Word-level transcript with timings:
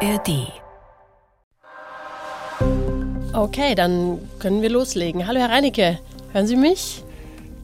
ARD. 0.00 0.52
Okay, 3.32 3.74
dann 3.74 4.18
können 4.38 4.60
wir 4.60 4.68
loslegen. 4.68 5.26
Hallo 5.26 5.40
Herr 5.40 5.48
Reinecke, 5.48 5.98
hören 6.32 6.46
Sie 6.46 6.56
mich? 6.56 7.02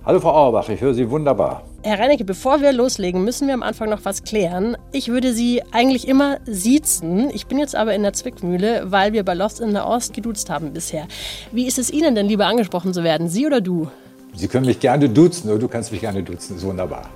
Hallo 0.07 0.19
Frau 0.19 0.31
Auerbach, 0.31 0.69
ich 0.71 0.81
höre 0.81 0.95
Sie 0.95 1.11
wunderbar. 1.11 1.65
Herr 1.83 1.99
Reinecke, 1.99 2.25
bevor 2.25 2.63
wir 2.63 2.73
loslegen, 2.73 3.23
müssen 3.23 3.49
wir 3.49 3.55
am 3.55 3.63
Anfang 3.63 3.91
noch 3.91 4.05
was 4.05 4.23
klären. 4.25 4.79
Ich 4.93 5.09
würde 5.09 5.35
Sie 5.35 5.63
eigentlich 5.73 6.09
immer 6.09 6.39
siezen. 6.47 7.29
Ich 7.35 7.49
bin 7.49 7.59
jetzt 7.59 7.77
aber 7.77 7.95
in 7.95 8.03
der 8.03 8.15
Zwickmühle, 8.15 8.85
weil 8.87 9.13
wir 9.13 9.25
bei 9.25 9.35
Lost 9.35 9.61
in 9.61 9.73
der 9.75 9.87
Ost 9.87 10.15
geduzt 10.15 10.49
haben 10.49 10.73
bisher. 10.73 11.07
Wie 11.51 11.67
ist 11.67 11.79
es 11.79 11.91
Ihnen 11.91 12.15
denn 12.15 12.29
lieber 12.29 12.47
angesprochen 12.47 12.95
zu 12.95 13.05
werden, 13.05 13.29
Sie 13.29 13.47
oder 13.47 13.61
du? 13.61 13.89
Sie 14.35 14.49
können 14.49 14.65
mich 14.65 14.81
gerne 14.81 15.11
duzen, 15.11 15.51
oder 15.51 15.59
du 15.59 15.69
kannst 15.69 15.93
mich 15.93 16.01
gerne 16.01 16.23
duzen, 16.23 16.57
ist 16.57 16.65
wunderbar. 16.65 17.11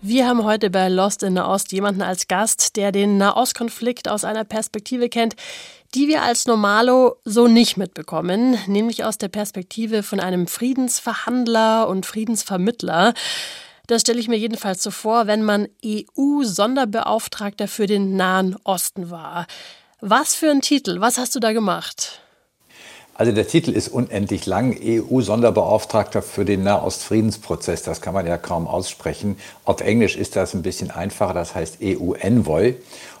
Wir 0.00 0.28
haben 0.28 0.44
heute 0.44 0.70
bei 0.70 0.88
Lost 0.88 1.24
in 1.24 1.34
der 1.34 1.48
Ost 1.48 1.72
jemanden 1.72 2.02
als 2.02 2.28
Gast, 2.28 2.76
der 2.76 2.92
den 2.92 3.18
Nahostkonflikt 3.18 4.06
aus 4.08 4.22
einer 4.22 4.44
Perspektive 4.44 5.08
kennt, 5.08 5.34
die 5.92 6.06
wir 6.06 6.22
als 6.22 6.46
Normalo 6.46 7.16
so 7.24 7.48
nicht 7.48 7.76
mitbekommen, 7.76 8.56
nämlich 8.68 9.02
aus 9.02 9.18
der 9.18 9.26
Perspektive 9.26 10.04
von 10.04 10.20
einem 10.20 10.46
Friedensverhandler 10.46 11.88
und 11.88 12.06
Friedensvermittler. 12.06 13.12
Das 13.88 14.02
stelle 14.02 14.20
ich 14.20 14.28
mir 14.28 14.38
jedenfalls 14.38 14.84
so 14.84 14.92
vor, 14.92 15.26
wenn 15.26 15.42
man 15.42 15.66
EU-Sonderbeauftragter 15.84 17.66
für 17.66 17.88
den 17.88 18.14
Nahen 18.14 18.54
Osten 18.62 19.10
war. 19.10 19.48
Was 20.00 20.36
für 20.36 20.48
ein 20.48 20.60
Titel, 20.60 21.00
was 21.00 21.18
hast 21.18 21.34
du 21.34 21.40
da 21.40 21.52
gemacht? 21.52 22.20
Also 23.18 23.32
der 23.32 23.48
Titel 23.48 23.72
ist 23.72 23.88
unendlich 23.88 24.46
lang, 24.46 24.78
EU-Sonderbeauftragter 24.80 26.22
für 26.22 26.44
den 26.44 26.62
Nahostfriedensprozess. 26.62 27.82
Das 27.82 28.00
kann 28.00 28.14
man 28.14 28.28
ja 28.28 28.38
kaum 28.38 28.68
aussprechen. 28.68 29.38
Auf 29.64 29.80
Englisch 29.80 30.14
ist 30.14 30.36
das 30.36 30.54
ein 30.54 30.62
bisschen 30.62 30.92
einfacher, 30.92 31.34
das 31.34 31.56
heißt 31.56 31.78
EU-Envoy. 31.82 32.76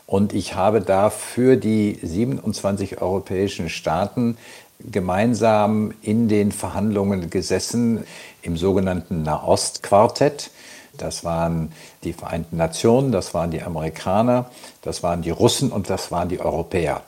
Und 0.06 0.34
ich 0.34 0.54
habe 0.54 0.82
da 0.82 1.10
für 1.10 1.56
die 1.56 1.98
27 2.00 3.02
europäischen 3.02 3.68
Staaten 3.68 4.38
gemeinsam 4.78 5.92
in 6.00 6.28
den 6.28 6.52
Verhandlungen 6.52 7.28
gesessen 7.28 8.04
im 8.42 8.56
sogenannten 8.56 9.24
Nahost-Quartett. 9.24 10.52
Das 10.96 11.24
waren 11.24 11.72
die 12.04 12.12
Vereinten 12.12 12.56
Nationen, 12.56 13.10
das 13.10 13.34
waren 13.34 13.50
die 13.50 13.62
Amerikaner, 13.62 14.48
das 14.82 15.02
waren 15.02 15.22
die 15.22 15.30
Russen 15.30 15.72
und 15.72 15.90
das 15.90 16.12
waren 16.12 16.28
die 16.28 16.38
Europäer. 16.38 17.02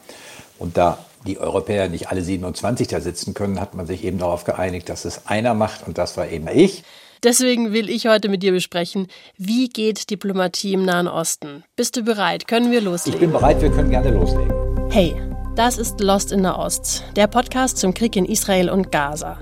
Und 0.59 0.77
da 0.77 0.99
die 1.27 1.39
Europäer 1.39 1.89
nicht 1.89 2.09
alle 2.09 2.23
27 2.23 2.89
da 2.89 3.01
sitzen 3.01 3.35
können, 3.35 3.61
hat 3.61 3.75
man 3.75 3.87
sich 3.87 4.05
eben 4.05 4.19
darauf 4.19 4.45
geeinigt, 4.45 4.89
dass 4.89 5.05
es 5.05 5.27
einer 5.27 5.55
macht 5.55 5.87
und 5.87 5.99
das 5.99 6.17
war 6.17 6.29
eben 6.29 6.49
ich. 6.49 6.83
Deswegen 7.23 7.75
will 7.75 7.91
ich 7.91 8.07
heute 8.07 8.31
mit 8.31 8.43
dir 8.43 8.53
besprechen, 8.53 9.07
wie 9.37 9.69
geht 9.69 10.09
Diplomatie 10.09 10.73
im 10.73 10.87
Nahen 10.87 11.07
Osten? 11.07 11.65
Bist 11.77 11.97
du 11.97 12.03
bereit? 12.03 12.49
Können 12.49 12.71
wir 12.71 12.81
loslegen? 12.81 13.21
Ich 13.21 13.21
bin 13.21 13.33
bereit, 13.33 13.61
wir 13.61 13.71
können 13.71 13.91
gerne 13.91 14.11
loslegen. 14.11 14.91
Hey, 14.91 15.15
das 15.55 15.77
ist 15.77 16.01
Lost 16.01 16.33
in 16.33 16.43
der 16.43 16.59
Ost, 16.59 17.05
der 17.17 17.27
Podcast 17.27 17.77
zum 17.77 17.93
Krieg 17.93 18.17
in 18.17 18.25
Israel 18.25 18.71
und 18.71 18.91
Gaza. 18.91 19.39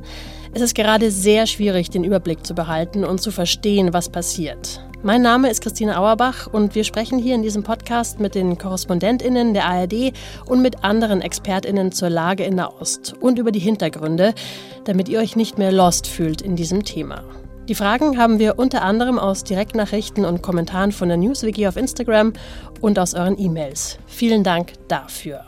Es 0.52 0.62
ist 0.62 0.74
gerade 0.74 1.12
sehr 1.12 1.46
schwierig, 1.46 1.90
den 1.90 2.02
Überblick 2.02 2.44
zu 2.44 2.54
behalten 2.54 3.04
und 3.04 3.20
zu 3.20 3.30
verstehen, 3.30 3.92
was 3.92 4.08
passiert. 4.08 4.87
Mein 5.04 5.22
Name 5.22 5.48
ist 5.48 5.62
Christine 5.62 5.96
Auerbach 5.96 6.48
und 6.50 6.74
wir 6.74 6.82
sprechen 6.82 7.20
hier 7.20 7.36
in 7.36 7.42
diesem 7.42 7.62
Podcast 7.62 8.18
mit 8.18 8.34
den 8.34 8.58
KorrespondentInnen 8.58 9.54
der 9.54 9.66
ARD 9.66 10.12
und 10.44 10.60
mit 10.60 10.82
anderen 10.82 11.22
ExpertInnen 11.22 11.92
zur 11.92 12.10
Lage 12.10 12.42
in 12.42 12.56
der 12.56 12.80
Ost 12.80 13.14
und 13.20 13.38
über 13.38 13.52
die 13.52 13.60
Hintergründe, 13.60 14.34
damit 14.86 15.08
ihr 15.08 15.20
euch 15.20 15.36
nicht 15.36 15.56
mehr 15.56 15.70
lost 15.70 16.08
fühlt 16.08 16.42
in 16.42 16.56
diesem 16.56 16.84
Thema. 16.84 17.22
Die 17.68 17.76
Fragen 17.76 18.18
haben 18.18 18.40
wir 18.40 18.58
unter 18.58 18.82
anderem 18.82 19.20
aus 19.20 19.44
Direktnachrichten 19.44 20.24
und 20.24 20.42
Kommentaren 20.42 20.90
von 20.90 21.06
der 21.06 21.16
NewsWiki 21.16 21.68
auf 21.68 21.76
Instagram 21.76 22.32
und 22.80 22.98
aus 22.98 23.14
euren 23.14 23.38
E-Mails. 23.38 23.98
Vielen 24.08 24.42
Dank 24.42 24.72
dafür. 24.88 25.44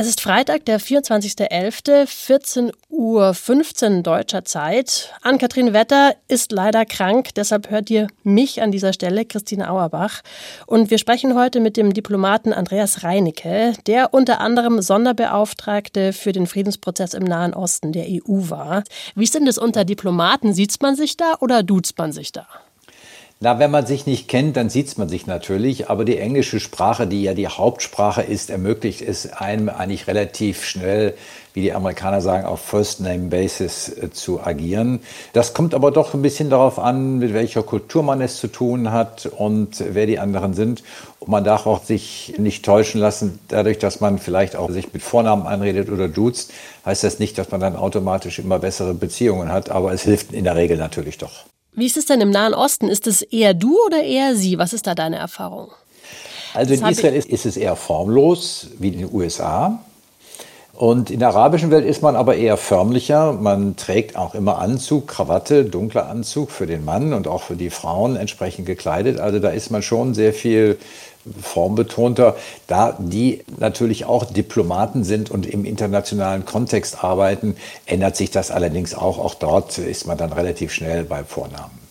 Es 0.00 0.06
ist 0.06 0.20
Freitag, 0.20 0.64
der 0.66 0.80
24.11., 0.80 2.06
14.15 2.06 3.96
Uhr 3.96 4.02
deutscher 4.04 4.44
Zeit. 4.44 5.12
Ann-Kathrin 5.22 5.72
Wetter 5.72 6.14
ist 6.28 6.52
leider 6.52 6.84
krank, 6.84 7.30
deshalb 7.34 7.68
hört 7.68 7.90
ihr 7.90 8.06
mich 8.22 8.62
an 8.62 8.70
dieser 8.70 8.92
Stelle, 8.92 9.24
Christine 9.24 9.68
Auerbach. 9.68 10.20
Und 10.68 10.92
wir 10.92 10.98
sprechen 10.98 11.34
heute 11.34 11.58
mit 11.58 11.76
dem 11.76 11.94
Diplomaten 11.94 12.52
Andreas 12.52 13.02
Reinecke, 13.02 13.72
der 13.88 14.14
unter 14.14 14.40
anderem 14.40 14.80
Sonderbeauftragte 14.80 16.12
für 16.12 16.30
den 16.30 16.46
Friedensprozess 16.46 17.12
im 17.12 17.24
Nahen 17.24 17.52
Osten 17.52 17.90
der 17.90 18.06
EU 18.06 18.50
war. 18.50 18.84
Wie 19.16 19.24
ist 19.24 19.34
denn 19.34 19.46
das 19.46 19.58
unter 19.58 19.84
Diplomaten? 19.84 20.54
Sieht 20.54 20.80
man 20.80 20.94
sich 20.94 21.16
da 21.16 21.34
oder 21.40 21.64
duzt 21.64 21.98
man 21.98 22.12
sich 22.12 22.30
da? 22.30 22.46
Na, 23.40 23.60
wenn 23.60 23.70
man 23.70 23.86
sich 23.86 24.04
nicht 24.04 24.26
kennt, 24.26 24.56
dann 24.56 24.68
sieht 24.68 24.98
man 24.98 25.08
sich 25.08 25.28
natürlich, 25.28 25.88
aber 25.88 26.04
die 26.04 26.18
englische 26.18 26.58
Sprache, 26.58 27.06
die 27.06 27.22
ja 27.22 27.34
die 27.34 27.46
Hauptsprache 27.46 28.22
ist, 28.22 28.50
ermöglicht 28.50 29.00
es 29.00 29.32
einem 29.32 29.68
eigentlich 29.68 30.08
relativ 30.08 30.64
schnell, 30.64 31.14
wie 31.54 31.62
die 31.62 31.72
Amerikaner 31.72 32.20
sagen, 32.20 32.46
auf 32.46 32.60
First-Name-Basis 32.62 33.90
äh, 33.90 34.10
zu 34.10 34.40
agieren. 34.44 34.98
Das 35.34 35.54
kommt 35.54 35.72
aber 35.72 35.92
doch 35.92 36.14
ein 36.14 36.22
bisschen 36.22 36.50
darauf 36.50 36.80
an, 36.80 37.18
mit 37.18 37.32
welcher 37.32 37.62
Kultur 37.62 38.02
man 38.02 38.20
es 38.20 38.38
zu 38.38 38.48
tun 38.48 38.90
hat 38.90 39.26
und 39.26 39.84
wer 39.88 40.06
die 40.06 40.18
anderen 40.18 40.54
sind. 40.54 40.82
Und 41.20 41.28
man 41.28 41.44
darf 41.44 41.66
auch 41.66 41.84
sich 41.84 42.34
nicht 42.38 42.64
täuschen 42.64 43.00
lassen, 43.00 43.38
dadurch, 43.46 43.78
dass 43.78 44.00
man 44.00 44.18
vielleicht 44.18 44.56
auch 44.56 44.70
sich 44.70 44.92
mit 44.92 45.02
Vornamen 45.02 45.46
anredet 45.46 45.90
oder 45.90 46.08
duzt, 46.08 46.52
heißt 46.84 47.04
das 47.04 47.20
nicht, 47.20 47.38
dass 47.38 47.52
man 47.52 47.60
dann 47.60 47.76
automatisch 47.76 48.40
immer 48.40 48.58
bessere 48.58 48.94
Beziehungen 48.94 49.52
hat, 49.52 49.70
aber 49.70 49.92
es 49.92 50.02
hilft 50.02 50.32
in 50.32 50.42
der 50.42 50.56
Regel 50.56 50.76
natürlich 50.76 51.18
doch. 51.18 51.44
Wie 51.78 51.86
ist 51.86 51.96
es 51.96 52.06
denn 52.06 52.20
im 52.20 52.30
Nahen 52.30 52.54
Osten? 52.54 52.88
Ist 52.88 53.06
es 53.06 53.22
eher 53.22 53.54
du 53.54 53.78
oder 53.86 54.02
eher 54.02 54.34
sie? 54.34 54.58
Was 54.58 54.72
ist 54.72 54.88
da 54.88 54.96
deine 54.96 55.16
Erfahrung? 55.16 55.68
Also 56.52 56.74
in 56.74 56.84
Israel 56.84 57.14
ist, 57.14 57.28
ist 57.28 57.46
es 57.46 57.56
eher 57.56 57.76
formlos 57.76 58.66
wie 58.80 58.88
in 58.88 58.98
den 58.98 59.14
USA. 59.14 59.78
Und 60.74 61.10
in 61.10 61.20
der 61.20 61.28
arabischen 61.28 61.70
Welt 61.70 61.84
ist 61.84 62.02
man 62.02 62.16
aber 62.16 62.34
eher 62.34 62.56
förmlicher. 62.56 63.32
Man 63.32 63.76
trägt 63.76 64.16
auch 64.16 64.34
immer 64.34 64.58
Anzug, 64.58 65.06
Krawatte, 65.06 65.64
dunkler 65.64 66.08
Anzug 66.08 66.50
für 66.50 66.66
den 66.66 66.84
Mann 66.84 67.12
und 67.12 67.28
auch 67.28 67.42
für 67.42 67.54
die 67.54 67.70
Frauen 67.70 68.16
entsprechend 68.16 68.66
gekleidet. 68.66 69.20
Also 69.20 69.38
da 69.38 69.50
ist 69.50 69.70
man 69.70 69.82
schon 69.82 70.14
sehr 70.14 70.32
viel 70.32 70.78
formbetonter, 71.40 72.36
da 72.66 72.96
die 72.98 73.44
natürlich 73.58 74.04
auch 74.04 74.24
Diplomaten 74.24 75.04
sind 75.04 75.30
und 75.30 75.46
im 75.46 75.64
internationalen 75.64 76.44
Kontext 76.44 77.02
arbeiten, 77.02 77.56
ändert 77.86 78.16
sich 78.16 78.30
das 78.30 78.50
allerdings 78.50 78.94
auch. 78.94 79.18
Auch 79.18 79.34
dort 79.34 79.78
ist 79.78 80.06
man 80.06 80.18
dann 80.18 80.32
relativ 80.32 80.72
schnell 80.72 81.04
beim 81.04 81.26
Vornamen. 81.26 81.88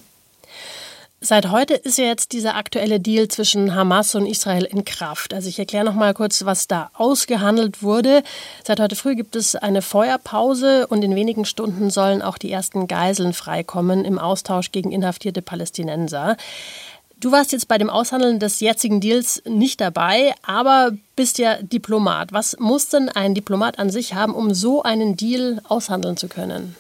Seit 1.20 1.50
heute 1.50 1.74
ist 1.74 1.98
ja 1.98 2.06
jetzt 2.06 2.32
dieser 2.32 2.56
aktuelle 2.56 3.00
Deal 3.00 3.28
zwischen 3.28 3.74
Hamas 3.74 4.14
und 4.14 4.28
Israel 4.28 4.66
in 4.66 4.86
Kraft. 4.86 5.34
Also 5.34 5.50
ich 5.50 5.58
erkläre 5.58 5.84
noch 5.84 5.96
mal 5.96 6.14
kurz, 6.14 6.46
was 6.46 6.68
da 6.68 6.92
ausgehandelt 6.94 7.82
wurde. 7.82 8.22
Seit 8.64 8.80
heute 8.80 8.96
früh 8.96 9.16
gibt 9.16 9.36
es 9.36 9.56
eine 9.56 9.82
Feuerpause 9.82 10.86
und 10.86 11.04
in 11.04 11.16
wenigen 11.16 11.46
Stunden 11.46 11.90
sollen 11.90 12.22
auch 12.22 12.38
die 12.38 12.52
ersten 12.52 12.88
Geiseln 12.88 13.34
freikommen 13.34 14.06
im 14.06 14.20
Austausch 14.20 14.72
gegen 14.72 14.92
inhaftierte 14.92 15.42
Palästinenser. 15.42 16.38
Du 17.20 17.32
warst 17.32 17.52
jetzt 17.52 17.68
bei 17.68 17.80
dem 17.80 17.90
Aushandeln 17.90 18.38
des 18.38 18.60
jetzigen 18.60 19.02
Deals 19.02 19.42
nicht 19.44 19.82
dabei, 19.82 20.36
aber 20.46 20.92
bist 21.16 21.40
ja 21.40 21.56
Diplomat. 21.64 22.32
Was 22.32 22.58
muss 22.60 22.90
denn 22.90 23.10
ein 23.10 23.34
Diplomat 23.34 23.80
an 23.80 23.90
sich 23.90 24.14
haben, 24.14 24.36
um 24.36 24.54
so 24.54 24.84
einen 24.84 25.18
Deal 25.18 25.60
aushandeln 25.68 26.16
zu 26.16 26.28
können? 26.28 26.76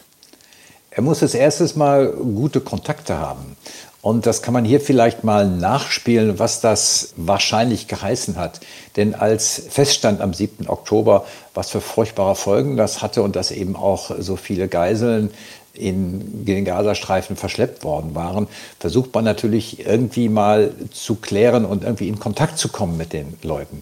Er 0.91 1.01
muss 1.01 1.23
als 1.23 1.33
erstes 1.33 1.75
mal 1.75 2.11
gute 2.11 2.61
Kontakte 2.61 3.17
haben. 3.17 3.55
Und 4.01 4.27
das 4.27 4.43
kann 4.43 4.53
man 4.53 4.63
hier 4.63 4.79
vielleicht 4.79 5.23
mal 5.23 5.47
nachspielen, 5.47 6.37
was 6.37 6.61
das 6.61 7.13
wahrscheinlich 7.17 7.87
geheißen 7.87 8.37
hat. 8.37 8.59
Denn 8.95 9.15
als 9.15 9.63
feststand 9.69 10.21
am 10.21 10.33
7. 10.33 10.69
Oktober, 10.69 11.25
was 11.55 11.71
für 11.71 11.81
furchtbare 11.81 12.35
Folgen 12.35 12.77
das 12.77 13.01
hatte 13.01 13.23
und 13.23 13.35
dass 13.35 13.49
eben 13.49 13.75
auch 13.75 14.11
so 14.19 14.35
viele 14.35 14.67
Geiseln 14.67 15.31
in 15.77 16.45
den 16.45 16.65
Gazastreifen 16.65 17.35
verschleppt 17.35 17.83
worden 17.83 18.15
waren, 18.15 18.47
versucht 18.79 19.13
man 19.13 19.23
natürlich 19.23 19.85
irgendwie 19.85 20.29
mal 20.29 20.71
zu 20.91 21.15
klären 21.15 21.65
und 21.65 21.83
irgendwie 21.83 22.07
in 22.07 22.19
Kontakt 22.19 22.57
zu 22.57 22.69
kommen 22.69 22.97
mit 22.97 23.13
den 23.13 23.37
Leuten. 23.43 23.81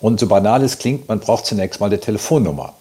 Und 0.00 0.20
so 0.20 0.26
banal 0.26 0.62
es 0.62 0.78
klingt, 0.78 1.08
man 1.08 1.20
braucht 1.20 1.46
zunächst 1.46 1.80
mal 1.80 1.86
eine 1.86 2.00
Telefonnummer. 2.00 2.74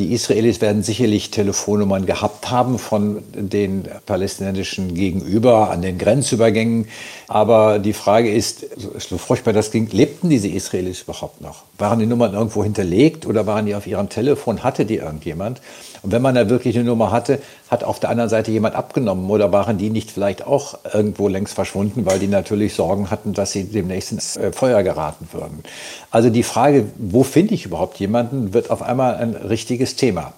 Die 0.00 0.14
Israelis 0.14 0.62
werden 0.62 0.82
sicherlich 0.82 1.30
Telefonnummern 1.30 2.06
gehabt 2.06 2.50
haben 2.50 2.78
von 2.78 3.22
den 3.34 3.86
palästinensischen 4.06 4.94
Gegenüber 4.94 5.70
an 5.70 5.82
den 5.82 5.98
Grenzübergängen. 5.98 6.88
Aber 7.28 7.78
die 7.78 7.92
Frage 7.92 8.32
ist, 8.32 8.64
so 8.98 9.18
furchtbar 9.18 9.52
das 9.52 9.70
klingt, 9.70 9.92
lebten 9.92 10.30
diese 10.30 10.48
Israelis 10.48 11.02
überhaupt 11.02 11.42
noch? 11.42 11.64
Waren 11.76 11.98
die 11.98 12.06
Nummern 12.06 12.32
irgendwo 12.32 12.64
hinterlegt 12.64 13.26
oder 13.26 13.46
waren 13.46 13.66
die 13.66 13.74
auf 13.74 13.86
ihrem 13.86 14.08
Telefon? 14.08 14.62
Hatte 14.62 14.86
die 14.86 14.96
irgendjemand? 14.96 15.60
Und 16.02 16.12
wenn 16.12 16.22
man 16.22 16.34
da 16.34 16.48
wirklich 16.48 16.76
eine 16.76 16.86
Nummer 16.86 17.10
hatte, 17.10 17.42
hat 17.70 17.84
auf 17.84 18.00
der 18.00 18.10
anderen 18.10 18.28
Seite 18.28 18.50
jemand 18.50 18.74
abgenommen 18.74 19.30
oder 19.30 19.52
waren 19.52 19.78
die 19.78 19.90
nicht 19.90 20.10
vielleicht 20.10 20.44
auch 20.44 20.78
irgendwo 20.92 21.28
längst 21.28 21.54
verschwunden, 21.54 22.04
weil 22.04 22.18
die 22.18 22.26
natürlich 22.26 22.74
Sorgen 22.74 23.10
hatten, 23.10 23.32
dass 23.32 23.52
sie 23.52 23.64
demnächst 23.64 24.10
ins 24.10 24.36
äh, 24.36 24.52
Feuer 24.52 24.82
geraten 24.82 25.28
würden. 25.32 25.62
Also 26.10 26.30
die 26.30 26.42
Frage, 26.42 26.86
wo 26.98 27.22
finde 27.22 27.54
ich 27.54 27.66
überhaupt 27.66 28.00
jemanden, 28.00 28.52
wird 28.52 28.70
auf 28.70 28.82
einmal 28.82 29.14
ein 29.14 29.34
richtiges 29.34 29.94
Thema. 29.94 30.32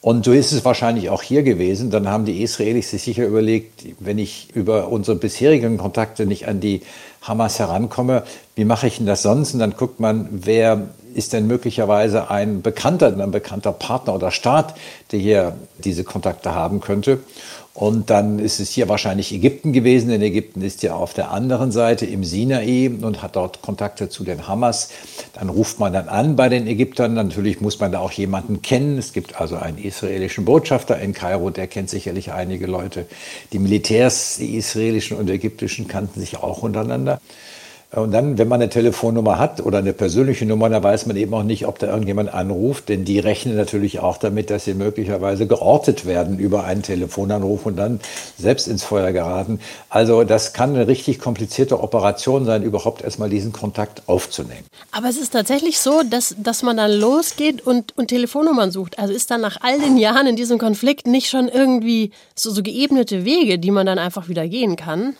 Und 0.00 0.26
so 0.26 0.32
ist 0.32 0.52
es 0.52 0.66
wahrscheinlich 0.66 1.08
auch 1.08 1.22
hier 1.22 1.42
gewesen. 1.42 1.90
Dann 1.90 2.08
haben 2.08 2.26
die 2.26 2.42
Israelis 2.42 2.90
sich 2.90 3.02
sicher 3.02 3.24
überlegt, 3.24 3.86
wenn 4.00 4.18
ich 4.18 4.48
über 4.52 4.88
unsere 4.88 5.16
bisherigen 5.16 5.78
Kontakte 5.78 6.26
nicht 6.26 6.46
an 6.46 6.60
die 6.60 6.82
Hamas 7.22 7.58
herankomme, 7.58 8.24
wie 8.54 8.66
mache 8.66 8.86
ich 8.86 8.98
denn 8.98 9.06
das 9.06 9.22
sonst? 9.22 9.54
Und 9.54 9.60
dann 9.60 9.74
guckt 9.76 10.00
man, 10.00 10.28
wer 10.30 10.88
ist 11.14 11.32
denn 11.32 11.46
möglicherweise 11.46 12.30
ein 12.30 12.62
bekannter, 12.62 13.16
ein 13.18 13.30
bekannter 13.30 13.72
Partner 13.72 14.14
oder 14.14 14.30
Staat, 14.30 14.74
der 15.12 15.18
hier 15.18 15.56
diese 15.78 16.04
Kontakte 16.04 16.54
haben 16.54 16.80
könnte. 16.80 17.20
Und 17.74 18.08
dann 18.08 18.38
ist 18.38 18.60
es 18.60 18.70
hier 18.70 18.88
wahrscheinlich 18.88 19.32
Ägypten 19.32 19.72
gewesen, 19.72 20.08
denn 20.08 20.22
Ägypten 20.22 20.62
ist 20.62 20.84
ja 20.84 20.94
auf 20.94 21.12
der 21.12 21.32
anderen 21.32 21.72
Seite 21.72 22.06
im 22.06 22.22
Sinai 22.22 22.88
und 22.88 23.20
hat 23.20 23.34
dort 23.34 23.62
Kontakte 23.62 24.08
zu 24.08 24.22
den 24.22 24.46
Hamas. 24.46 24.90
Dann 25.32 25.48
ruft 25.48 25.80
man 25.80 25.92
dann 25.92 26.08
an 26.08 26.36
bei 26.36 26.48
den 26.48 26.68
Ägyptern. 26.68 27.14
Natürlich 27.14 27.60
muss 27.60 27.80
man 27.80 27.90
da 27.90 27.98
auch 27.98 28.12
jemanden 28.12 28.62
kennen. 28.62 28.96
Es 28.96 29.12
gibt 29.12 29.40
also 29.40 29.56
einen 29.56 29.78
israelischen 29.78 30.44
Botschafter 30.44 31.00
in 31.00 31.14
Kairo, 31.14 31.50
der 31.50 31.66
kennt 31.66 31.90
sicherlich 31.90 32.30
einige 32.30 32.68
Leute. 32.68 33.06
Die 33.52 33.58
Militärs, 33.58 34.36
die 34.38 34.56
israelischen 34.56 35.16
und 35.16 35.28
ägyptischen, 35.28 35.88
kannten 35.88 36.20
sich 36.20 36.36
auch 36.36 36.62
untereinander. 36.62 37.20
Und 37.94 38.10
dann, 38.12 38.38
wenn 38.38 38.48
man 38.48 38.60
eine 38.60 38.70
Telefonnummer 38.70 39.38
hat 39.38 39.64
oder 39.64 39.78
eine 39.78 39.92
persönliche 39.92 40.46
Nummer, 40.46 40.68
dann 40.68 40.82
weiß 40.82 41.06
man 41.06 41.16
eben 41.16 41.32
auch 41.32 41.44
nicht, 41.44 41.66
ob 41.66 41.78
da 41.78 41.86
irgendjemand 41.86 42.34
anruft, 42.34 42.88
denn 42.88 43.04
die 43.04 43.20
rechnen 43.20 43.56
natürlich 43.56 44.00
auch 44.00 44.16
damit, 44.16 44.50
dass 44.50 44.64
sie 44.64 44.74
möglicherweise 44.74 45.46
geortet 45.46 46.04
werden 46.04 46.38
über 46.38 46.64
einen 46.64 46.82
Telefonanruf 46.82 47.66
und 47.66 47.76
dann 47.76 48.00
selbst 48.36 48.66
ins 48.66 48.82
Feuer 48.82 49.12
geraten. 49.12 49.60
Also 49.90 50.24
das 50.24 50.52
kann 50.52 50.74
eine 50.74 50.88
richtig 50.88 51.20
komplizierte 51.20 51.80
Operation 51.80 52.44
sein, 52.44 52.64
überhaupt 52.64 53.02
erstmal 53.02 53.30
diesen 53.30 53.52
Kontakt 53.52 54.02
aufzunehmen. 54.08 54.64
Aber 54.90 55.08
es 55.08 55.16
ist 55.16 55.32
tatsächlich 55.32 55.78
so, 55.78 56.02
dass, 56.02 56.34
dass 56.38 56.62
man 56.64 56.76
dann 56.76 56.90
losgeht 56.90 57.64
und, 57.64 57.96
und 57.96 58.08
Telefonnummern 58.08 58.72
sucht. 58.72 58.98
Also 58.98 59.14
ist 59.14 59.30
dann 59.30 59.40
nach 59.40 59.58
all 59.60 59.78
den 59.78 59.96
Jahren 59.98 60.26
in 60.26 60.36
diesem 60.36 60.58
Konflikt 60.58 61.06
nicht 61.06 61.28
schon 61.28 61.48
irgendwie 61.48 62.10
so, 62.34 62.50
so 62.50 62.62
geebnete 62.62 63.24
Wege, 63.24 63.58
die 63.58 63.70
man 63.70 63.86
dann 63.86 63.98
einfach 63.98 64.28
wieder 64.28 64.48
gehen 64.48 64.74
kann? 64.74 65.14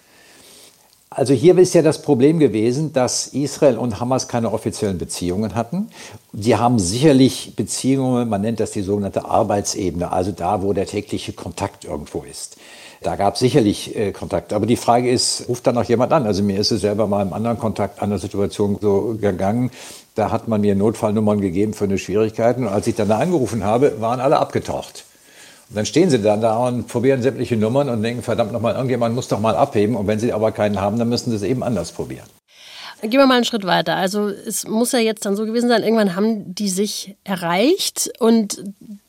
Also 1.11 1.33
hier 1.33 1.57
ist 1.59 1.75
ja 1.75 1.83
das 1.83 2.03
Problem 2.03 2.41
gewesen, 2.41 2.93
dass 2.93 3.29
Israel 3.29 3.79
und 3.79 4.01
Hamas 4.01 4.27
keine 4.27 4.53
offiziellen 4.53 4.99
Beziehungen 4.99 5.55
hatten. 5.55 5.89
Sie 6.33 6.57
haben 6.57 6.81
sicherlich 6.81 7.55
Beziehungen, 7.55 8.29
man 8.29 8.41
nennt 8.41 8.59
das 8.59 8.73
die 8.73 8.83
sogenannte 8.83 9.25
Arbeitsebene, 9.25 10.11
also 10.11 10.33
da, 10.33 10.63
wo 10.63 10.73
der 10.73 10.87
tägliche 10.87 11.33
Kontakt 11.33 11.85
irgendwo 11.85 12.25
ist. 12.29 12.57
Da 13.05 13.17
gab 13.17 13.35
es 13.35 13.41
sicherlich 13.41 13.95
äh, 13.95 14.13
Kontakt. 14.13 14.53
Aber 14.55 14.65
die 14.65 14.77
Frage 14.77 15.11
ist, 15.11 15.47
ruft 15.47 15.67
da 15.67 15.73
noch 15.73 15.85
jemand 15.85 16.13
an? 16.13 16.27
Also 16.27 16.43
mir 16.43 16.59
ist 16.59 16.73
es 16.73 16.81
selber 16.81 17.07
mal 17.07 17.23
im 17.23 17.35
anderen 17.35 17.59
Kontakt 17.59 18.01
an 18.01 18.09
der 18.09 18.19
Situation 18.19 18.79
so 18.81 19.17
gegangen. 19.21 19.71
Da 20.15 20.31
hat 20.31 20.49
man 20.49 20.63
mir 20.63 20.75
Notfallnummern 20.75 21.41
gegeben 21.41 21.75
für 21.75 21.85
eine 21.85 21.99
Schwierigkeiten. 21.99 22.67
Und 22.67 22.73
als 22.73 22.87
ich 22.87 22.95
dann 22.95 23.09
da 23.09 23.19
angerufen 23.19 23.63
habe, 23.63 24.01
waren 24.01 24.21
alle 24.21 24.39
abgetaucht. 24.39 25.05
Und 25.75 25.79
dann 25.79 25.87
stehen 25.87 26.09
sie 26.09 26.21
dann 26.21 26.41
da 26.41 26.57
und 26.69 26.87
probieren 26.87 27.21
sämtliche 27.21 27.57
Nummern 27.57 27.89
und 27.89 28.01
denken, 28.01 28.23
verdammt 28.23 28.53
nochmal, 28.53 28.75
irgendjemand 28.75 29.13
muss 29.13 29.27
doch 29.27 29.41
mal 29.41 29.57
abheben. 29.57 29.97
Und 29.97 30.07
wenn 30.07 30.21
sie 30.21 30.33
aber 30.33 30.53
keinen 30.53 30.81
haben, 30.81 31.01
dann 31.01 31.09
müssen 31.09 31.31
sie 31.31 31.37
es 31.37 31.43
eben 31.43 31.65
anders 31.65 31.91
probieren. 31.91 32.27
Gehen 33.03 33.19
wir 33.19 33.27
mal 33.27 33.35
einen 33.35 33.45
Schritt 33.45 33.67
weiter. 33.67 33.97
Also 33.97 34.29
es 34.29 34.69
muss 34.69 34.93
ja 34.93 35.01
jetzt 35.01 35.27
dann 35.27 35.35
so 35.35 35.45
gewesen 35.45 35.69
sein, 35.69 35.83
irgendwann 35.83 36.15
haben 36.15 36.55
die 36.55 36.69
sich 36.69 37.17
erreicht 37.25 38.09
und 38.21 38.63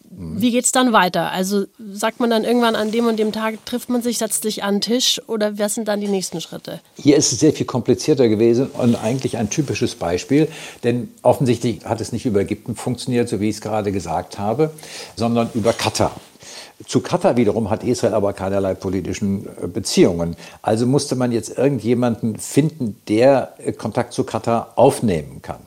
wie 0.10 0.50
geht 0.50 0.66
es 0.66 0.72
dann 0.72 0.92
weiter? 0.92 1.32
Also 1.32 1.66
sagt 1.92 2.20
man 2.20 2.32
dann 2.32 2.46
irgendwann 2.46 2.76
an 2.76 2.92
dem 2.92 3.06
und 3.06 3.20
dem 3.20 3.32
Tag, 3.32 3.64
trifft 3.68 3.90
man 3.90 4.02
sich, 4.02 4.18
setzt 4.18 4.42
sich 4.42 4.64
an 4.64 4.76
den 4.76 4.82
Tisch 4.82 5.22
oder 5.28 5.60
was 5.60 5.76
sind 5.76 5.88
dann 5.88 6.02
die 6.02 6.08
nächsten 6.08 6.42
Schritte? 6.42 6.80
Hier 6.98 7.16
ist 7.16 7.32
es 7.32 7.42
sehr 7.42 7.54
viel 7.54 7.68
komplizierter 7.68 8.28
gewesen 8.28 8.72
und 8.74 8.96
eigentlich 8.96 9.38
ein 9.38 9.52
typisches 9.52 9.94
Beispiel, 9.94 10.48
denn 10.84 11.10
offensichtlich 11.22 11.86
hat 11.86 12.02
es 12.02 12.12
nicht 12.12 12.26
über 12.26 12.40
Ägypten 12.40 12.76
funktioniert, 12.76 13.30
so 13.30 13.40
wie 13.40 13.50
ich 13.50 13.58
es 13.58 13.62
gerade 13.62 13.92
gesagt 13.92 14.40
habe, 14.40 14.72
sondern 15.16 15.52
über 15.54 15.74
Katar. 15.74 16.16
Zu 16.86 17.00
Katar 17.00 17.38
wiederum 17.38 17.70
hat 17.70 17.84
Israel 17.84 18.14
aber 18.14 18.34
keinerlei 18.34 18.74
politischen 18.74 19.48
äh, 19.62 19.68
Beziehungen. 19.68 20.36
Also 20.62 20.86
musste 20.86 21.16
man 21.16 21.32
jetzt 21.32 21.58
irgendjemanden 21.58 22.38
finden, 22.38 23.02
der 23.08 23.54
äh, 23.60 23.72
Kontakt 23.72 24.14
zu 24.14 24.26
Katar 24.26 24.74
aufnehmen 24.76 25.42
kann. 25.42 25.60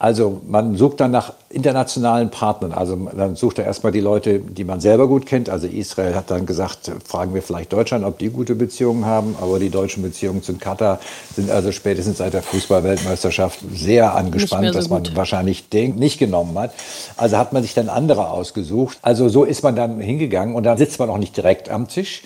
Also 0.00 0.42
man 0.46 0.76
sucht 0.76 1.00
dann 1.00 1.10
nach 1.10 1.32
internationalen 1.50 2.30
Partnern. 2.30 2.72
Also 2.72 2.94
dann 3.16 3.34
sucht 3.34 3.58
er 3.58 3.64
erstmal 3.64 3.90
die 3.90 4.00
Leute, 4.00 4.38
die 4.38 4.62
man 4.62 4.80
selber 4.80 5.08
gut 5.08 5.26
kennt. 5.26 5.50
Also 5.50 5.66
Israel 5.66 6.14
hat 6.14 6.30
dann 6.30 6.46
gesagt, 6.46 6.92
fragen 7.04 7.34
wir 7.34 7.42
vielleicht 7.42 7.72
Deutschland, 7.72 8.04
ob 8.04 8.16
die 8.18 8.30
gute 8.30 8.54
Beziehungen 8.54 9.06
haben. 9.06 9.34
Aber 9.40 9.58
die 9.58 9.70
deutschen 9.70 10.04
Beziehungen 10.04 10.42
zu 10.44 10.54
Katar 10.54 11.00
sind 11.34 11.50
also 11.50 11.72
spätestens 11.72 12.18
seit 12.18 12.32
der 12.32 12.42
Fußballweltmeisterschaft 12.42 13.58
sehr 13.74 14.14
angespannt, 14.14 14.68
so 14.68 14.72
dass 14.72 14.88
man 14.88 15.02
gut. 15.02 15.16
wahrscheinlich 15.16 15.68
den 15.68 15.96
nicht 15.96 16.18
genommen 16.18 16.56
hat. 16.56 16.72
Also 17.16 17.36
hat 17.36 17.52
man 17.52 17.62
sich 17.62 17.74
dann 17.74 17.88
andere 17.88 18.30
ausgesucht. 18.30 18.98
Also 19.02 19.28
so 19.28 19.42
ist 19.42 19.64
man 19.64 19.74
dann 19.74 19.98
hingegangen 19.98 20.54
und 20.54 20.62
dann 20.62 20.78
sitzt 20.78 21.00
man 21.00 21.10
auch 21.10 21.18
nicht 21.18 21.36
direkt 21.36 21.70
am 21.70 21.88
Tisch 21.88 22.22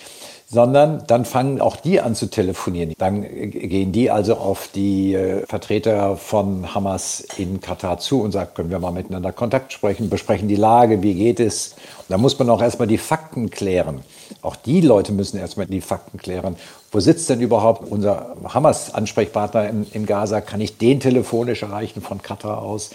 sondern 0.53 1.03
dann 1.07 1.25
fangen 1.25 1.63
auch 1.63 1.77
die 1.77 2.03
an 2.03 2.15
zu 2.15 2.27
telefonieren. 2.27 2.93
Dann 2.99 3.23
gehen 3.23 3.91
die 3.91 4.11
also 4.11 4.35
auf 4.35 4.69
die 4.69 5.15
äh, 5.15 5.47
Vertreter 5.47 6.19
von 6.19 6.75
Hamas 6.75 7.27
in 7.39 7.63
Katar 7.63 7.99
zu 7.99 8.21
und 8.21 8.33
sagen, 8.33 8.51
können 8.55 8.71
wir 8.71 8.79
mal 8.79 8.93
miteinander 8.93 9.33
Kontakt 9.33 9.73
sprechen, 9.73 10.11
besprechen 10.11 10.49
die 10.49 10.57
Lage, 10.57 11.03
wie 11.03 11.15
geht 11.15 11.41
es. 11.41 11.75
Da 12.11 12.19
muss 12.19 12.39
man 12.39 12.51
auch 12.51 12.61
erstmal 12.61 12.87
die 12.87 12.99
Fakten 12.99 13.49
klären. 13.49 14.03
Auch 14.43 14.57
die 14.57 14.83
Leute 14.83 15.13
müssen 15.13 15.39
erstmal 15.39 15.67
die 15.67 15.81
Fakten 15.81 16.19
klären. 16.19 16.57
Wo 16.91 17.01
sitzt 17.01 17.31
denn 17.31 17.41
überhaupt 17.41 17.91
unser 17.91 18.37
Hamas-Ansprechpartner 18.45 19.71
in, 19.71 19.87
in 19.93 20.05
Gaza? 20.05 20.43
Kann 20.43 20.61
ich 20.61 20.77
den 20.77 21.01
telefonisch 21.01 21.63
erreichen 21.63 22.03
von 22.03 22.21
Katar 22.21 22.61
aus? 22.61 22.91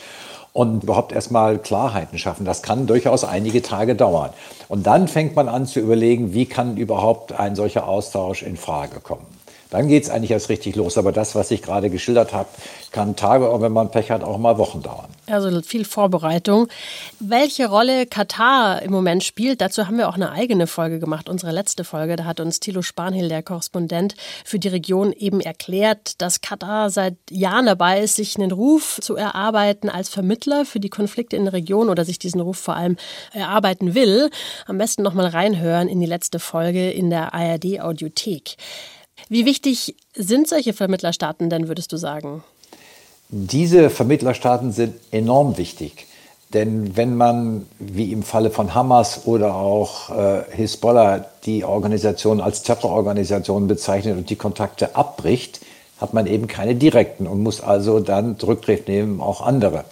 Und 0.57 0.83
überhaupt 0.83 1.11
erstmal 1.11 1.59
Klarheiten 1.59 2.17
schaffen. 2.17 2.43
Das 2.43 2.63
kann 2.63 2.87
durchaus 2.87 3.23
einige 3.23 3.61
Tage 3.61 3.93
dauern. 3.93 4.31
Und 4.67 4.87
dann 4.87 5.07
fängt 5.07 5.35
man 5.35 5.47
an 5.47 5.67
zu 5.67 5.79
überlegen, 5.79 6.33
wie 6.33 6.47
kann 6.47 6.77
überhaupt 6.77 7.31
ein 7.31 7.55
solcher 7.55 7.87
Austausch 7.87 8.41
in 8.41 8.57
Frage 8.57 8.99
kommen. 8.99 9.36
Dann 9.69 9.87
geht 9.87 10.03
es 10.03 10.09
eigentlich 10.09 10.31
erst 10.31 10.49
richtig 10.49 10.75
los. 10.75 10.97
Aber 10.97 11.11
das, 11.11 11.35
was 11.35 11.51
ich 11.51 11.61
gerade 11.61 11.89
geschildert 11.89 12.33
habe, 12.33 12.47
kann 12.91 13.15
Tage, 13.15 13.49
und 13.49 13.61
wenn 13.61 13.73
man 13.73 13.91
Pech 13.91 14.11
hat, 14.11 14.23
auch 14.23 14.37
mal 14.37 14.57
Wochen 14.57 14.81
dauern. 14.81 15.07
Also 15.27 15.61
viel 15.61 15.83
Vorbereitung. 15.83 16.67
Welche 17.19 17.67
Rolle 17.67 18.05
Katar 18.05 18.81
im 18.81 18.91
Moment 18.91 19.23
spielt, 19.23 19.59
dazu 19.59 19.85
haben 19.85 19.97
wir 19.97 20.07
auch 20.07 20.15
eine 20.15 20.31
eigene 20.31 20.67
Folge 20.67 20.99
gemacht, 20.99 21.27
unsere 21.27 21.51
letzte 21.51 21.83
Folge. 21.83 22.15
Da 22.15 22.23
hat 22.23 22.39
uns 22.39 22.59
Thilo 22.61 22.81
Spanhill, 22.81 23.27
der 23.27 23.43
Korrespondent 23.43 24.15
für 24.45 24.57
die 24.57 24.69
Region, 24.69 25.11
eben 25.11 25.41
erklärt, 25.41 26.21
dass 26.21 26.41
Katar 26.41 26.89
seit 26.89 27.15
Jahren 27.29 27.65
dabei 27.65 28.01
ist, 28.01 28.15
sich 28.15 28.37
einen 28.37 28.51
Ruf 28.51 28.99
zu 29.01 29.15
erarbeiten 29.15 29.89
als 29.89 30.07
Vermittler 30.07 30.65
für 30.65 30.79
die 30.79 30.89
Konflikte 30.89 31.35
in 31.35 31.43
der 31.43 31.53
Region 31.53 31.89
oder 31.89 32.05
sich 32.05 32.19
diesen 32.19 32.39
Ruf 32.39 32.57
vor 32.57 32.75
allem 32.75 32.95
erarbeiten 33.33 33.95
will. 33.95 34.29
Am 34.65 34.77
besten 34.77 35.03
noch 35.03 35.13
mal 35.13 35.27
reinhören 35.27 35.89
in 35.89 35.99
die 35.99 36.05
letzte 36.05 36.39
Folge 36.39 36.89
in 36.89 37.09
der 37.09 37.33
ARD 37.33 37.81
Audiothek. 37.81 38.55
Wie 39.29 39.45
wichtig 39.45 39.95
sind 40.15 40.47
solche 40.47 40.73
Vermittlerstaaten 40.73 41.49
denn, 41.49 41.67
würdest 41.67 41.91
du 41.91 41.97
sagen? 41.97 42.43
Diese 43.29 43.89
Vermittlerstaaten 43.89 44.71
sind 44.71 44.95
enorm 45.11 45.57
wichtig. 45.57 46.07
Denn 46.53 46.95
wenn 46.95 47.17
man, 47.17 47.65
wie 47.77 48.13
im 48.13 48.23
Falle 48.23 48.51
von 48.51 48.73
Hamas 48.73 49.25
oder 49.25 49.55
auch 49.55 50.09
äh, 50.09 50.43
Hisbollah, 50.51 51.25
die 51.45 51.65
Organisation 51.65 52.39
als 52.39 52.63
Terrororganisation 52.63 53.67
bezeichnet 53.67 54.17
und 54.17 54.29
die 54.29 54.37
Kontakte 54.37 54.95
abbricht, 54.95 55.59
hat 55.99 56.13
man 56.13 56.25
eben 56.25 56.47
keine 56.47 56.75
direkten 56.75 57.27
und 57.27 57.43
muss 57.43 57.59
also 57.59 57.99
dann 57.99 58.37
Rückgriff 58.41 58.87
nehmen, 58.87 59.19
auch 59.19 59.41
andere. 59.41 59.83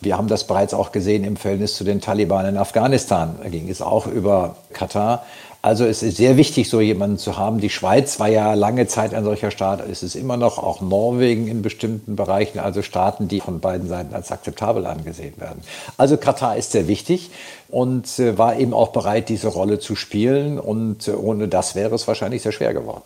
Wir 0.00 0.18
haben 0.18 0.28
das 0.28 0.46
bereits 0.46 0.74
auch 0.74 0.92
gesehen 0.92 1.24
im 1.24 1.36
Verhältnis 1.36 1.76
zu 1.76 1.84
den 1.84 2.02
Taliban 2.02 2.44
in 2.44 2.58
Afghanistan. 2.58 3.36
Da 3.42 3.48
ging 3.48 3.70
es 3.70 3.80
auch 3.80 4.06
über 4.06 4.56
Katar. 4.74 5.24
Also 5.66 5.84
es 5.84 6.04
ist 6.04 6.18
sehr 6.18 6.36
wichtig, 6.36 6.70
so 6.70 6.80
jemanden 6.80 7.18
zu 7.18 7.38
haben. 7.38 7.58
Die 7.58 7.70
Schweiz 7.70 8.20
war 8.20 8.28
ja 8.28 8.54
lange 8.54 8.86
Zeit 8.86 9.12
ein 9.12 9.24
solcher 9.24 9.50
Staat. 9.50 9.80
Es 9.90 10.04
ist 10.04 10.14
immer 10.14 10.36
noch 10.36 10.58
auch 10.58 10.80
Norwegen 10.80 11.48
in 11.48 11.60
bestimmten 11.60 12.14
Bereichen, 12.14 12.60
also 12.60 12.82
Staaten, 12.82 13.26
die 13.26 13.40
von 13.40 13.58
beiden 13.58 13.88
Seiten 13.88 14.14
als 14.14 14.30
akzeptabel 14.30 14.86
angesehen 14.86 15.34
werden. 15.38 15.62
Also 15.96 16.18
Katar 16.18 16.56
ist 16.56 16.70
sehr 16.70 16.86
wichtig 16.86 17.30
und 17.66 18.20
äh, 18.20 18.38
war 18.38 18.60
eben 18.60 18.72
auch 18.72 18.90
bereit, 18.92 19.28
diese 19.28 19.48
Rolle 19.48 19.80
zu 19.80 19.96
spielen. 19.96 20.60
Und 20.60 21.08
äh, 21.08 21.10
ohne 21.10 21.48
das 21.48 21.74
wäre 21.74 21.96
es 21.96 22.06
wahrscheinlich 22.06 22.42
sehr 22.42 22.52
schwer 22.52 22.72
geworden. 22.72 23.02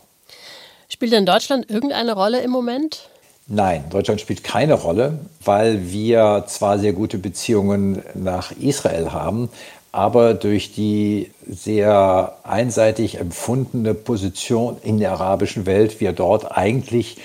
Spielt 0.91 1.13
denn 1.13 1.25
Deutschland 1.25 1.71
irgendeine 1.71 2.13
Rolle 2.13 2.43
im 2.43 2.51
Moment? 2.51 3.09
Nein, 3.53 3.85
Deutschland 3.91 4.21
spielt 4.21 4.45
keine 4.45 4.75
Rolle, 4.75 5.19
weil 5.45 5.91
wir 5.91 6.45
zwar 6.47 6.79
sehr 6.79 6.93
gute 6.93 7.19
Beziehungen 7.19 8.03
nach 8.15 8.53
Israel 8.53 9.13
haben, 9.13 9.49
aber 9.93 10.35
durch 10.35 10.73
die 10.73 11.31
sehr 11.49 12.37
einseitig 12.45 13.19
empfundene 13.19 13.95
Position 13.95 14.77
in 14.83 14.99
der 14.99 15.13
arabischen 15.13 15.67
Welt 15.67 16.01
wir 16.01 16.13
dort 16.13 16.57
eigentlich 16.57 17.19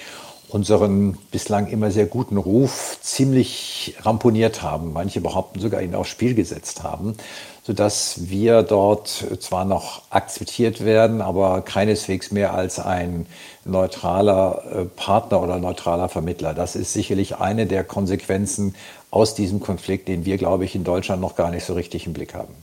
unseren 0.48 1.18
bislang 1.32 1.68
immer 1.68 1.92
sehr 1.92 2.06
guten 2.06 2.38
Ruf 2.38 2.98
ziemlich 3.02 3.96
ramponiert 4.02 4.62
haben. 4.62 4.94
Manche 4.94 5.22
behaupten 5.22 5.60
sogar 5.60 5.82
ihn 5.82 5.96
aufs 5.96 6.10
Spiel 6.10 6.34
gesetzt 6.34 6.84
haben, 6.84 7.18
sodass 7.64 8.30
wir 8.30 8.64
dort 8.64 9.10
zwar 9.40 9.66
noch 9.66 10.04
akzeptiert 10.12 10.86
werden, 10.86 11.22
aber 11.22 11.62
keineswegs 11.62 12.32
mehr 12.32 12.54
als 12.54 12.80
ein 12.80 13.26
neutraler 13.66 14.64
äh, 14.72 14.86
Partner 14.86 15.42
oder 15.42 15.58
neutraler 15.58 16.10
Vermittler. 16.10 16.54
Das 16.54 16.76
ist 16.76 16.94
sicherlich 16.94 17.38
eine 17.38 17.66
der 17.66 17.84
Konsequenzen 17.84 18.76
aus 19.16 19.34
diesem 19.34 19.62
Konflikt, 19.62 20.10
den 20.10 20.26
wir, 20.26 20.38
glaube 20.38 20.66
ich, 20.66 20.76
in 20.76 20.84
Deutschland 20.84 21.22
noch 21.22 21.38
gar 21.38 21.50
nicht 21.50 21.64
so 21.64 21.74
richtig 21.74 22.06
im 22.06 22.12
Blick 22.12 22.34
haben. 22.34 22.54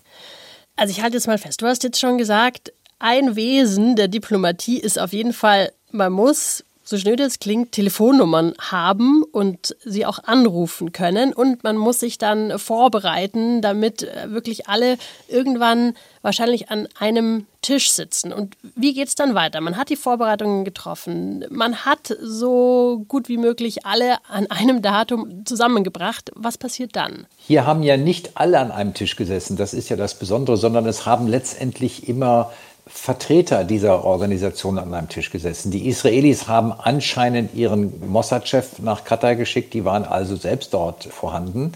Also 0.76 0.90
ich 0.90 1.02
halte 1.02 1.16
jetzt 1.16 1.26
mal 1.26 1.38
fest, 1.38 1.62
du 1.62 1.66
hast 1.66 1.82
jetzt 1.82 1.98
schon 1.98 2.18
gesagt, 2.18 2.74
ein 2.98 3.36
Wesen 3.36 3.96
der 3.96 4.08
Diplomatie 4.08 4.78
ist 4.78 5.00
auf 5.00 5.14
jeden 5.14 5.32
Fall, 5.32 5.72
man 5.92 6.12
muss 6.12 6.62
so 6.92 6.98
schnell 6.98 7.16
das 7.16 7.38
klingt, 7.38 7.72
Telefonnummern 7.72 8.52
haben 8.60 9.24
und 9.32 9.74
sie 9.82 10.04
auch 10.04 10.18
anrufen 10.24 10.92
können. 10.92 11.32
Und 11.32 11.64
man 11.64 11.78
muss 11.78 12.00
sich 12.00 12.18
dann 12.18 12.58
vorbereiten, 12.58 13.62
damit 13.62 14.02
äh, 14.02 14.30
wirklich 14.30 14.68
alle 14.68 14.98
irgendwann 15.26 15.94
wahrscheinlich 16.20 16.70
an 16.70 16.86
einem 16.98 17.46
Tisch 17.62 17.90
sitzen. 17.92 18.30
Und 18.32 18.56
wie 18.76 18.92
geht 18.92 19.08
es 19.08 19.14
dann 19.14 19.34
weiter? 19.34 19.62
Man 19.62 19.78
hat 19.78 19.88
die 19.88 19.96
Vorbereitungen 19.96 20.64
getroffen. 20.64 21.46
Man 21.48 21.86
hat 21.86 22.14
so 22.20 23.04
gut 23.08 23.30
wie 23.30 23.38
möglich 23.38 23.86
alle 23.86 24.16
an 24.28 24.48
einem 24.50 24.82
Datum 24.82 25.46
zusammengebracht. 25.46 26.30
Was 26.34 26.58
passiert 26.58 26.94
dann? 26.94 27.26
Hier 27.38 27.64
haben 27.64 27.82
ja 27.82 27.96
nicht 27.96 28.32
alle 28.36 28.58
an 28.58 28.70
einem 28.70 28.92
Tisch 28.92 29.16
gesessen. 29.16 29.56
Das 29.56 29.72
ist 29.72 29.88
ja 29.88 29.96
das 29.96 30.18
Besondere, 30.18 30.58
sondern 30.58 30.84
es 30.84 31.06
haben 31.06 31.26
letztendlich 31.26 32.06
immer 32.06 32.52
Vertreter 32.94 33.64
dieser 33.64 34.04
Organisation 34.04 34.78
an 34.78 34.94
einem 34.94 35.08
Tisch 35.08 35.30
gesessen. 35.30 35.72
Die 35.72 35.88
Israelis 35.88 36.46
haben 36.46 36.72
anscheinend 36.72 37.54
ihren 37.54 38.08
Mossad-Chef 38.08 38.78
nach 38.78 39.04
Katar 39.04 39.34
geschickt, 39.34 39.74
die 39.74 39.84
waren 39.84 40.04
also 40.04 40.36
selbst 40.36 40.72
dort 40.72 41.04
vorhanden 41.04 41.72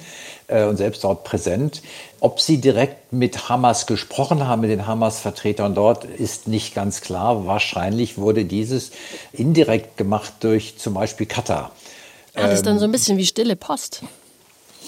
äh, 0.46 0.64
und 0.64 0.76
selbst 0.76 1.02
dort 1.02 1.24
präsent. 1.24 1.82
Ob 2.20 2.40
sie 2.40 2.60
direkt 2.60 3.12
mit 3.12 3.48
Hamas 3.48 3.86
gesprochen 3.86 4.46
haben, 4.46 4.60
mit 4.60 4.70
den 4.70 4.86
Hamas-Vertretern 4.86 5.74
dort, 5.74 6.04
ist 6.04 6.46
nicht 6.46 6.74
ganz 6.74 7.00
klar. 7.00 7.46
Wahrscheinlich 7.46 8.18
wurde 8.18 8.44
dieses 8.44 8.92
indirekt 9.32 9.96
gemacht 9.96 10.34
durch 10.40 10.78
zum 10.78 10.94
Beispiel 10.94 11.26
Katar. 11.26 11.72
Ah, 12.34 12.42
das 12.42 12.58
ist 12.58 12.66
dann 12.66 12.78
so 12.78 12.84
ein 12.84 12.92
bisschen 12.92 13.16
wie 13.18 13.26
stille 13.26 13.56
Post. 13.56 14.02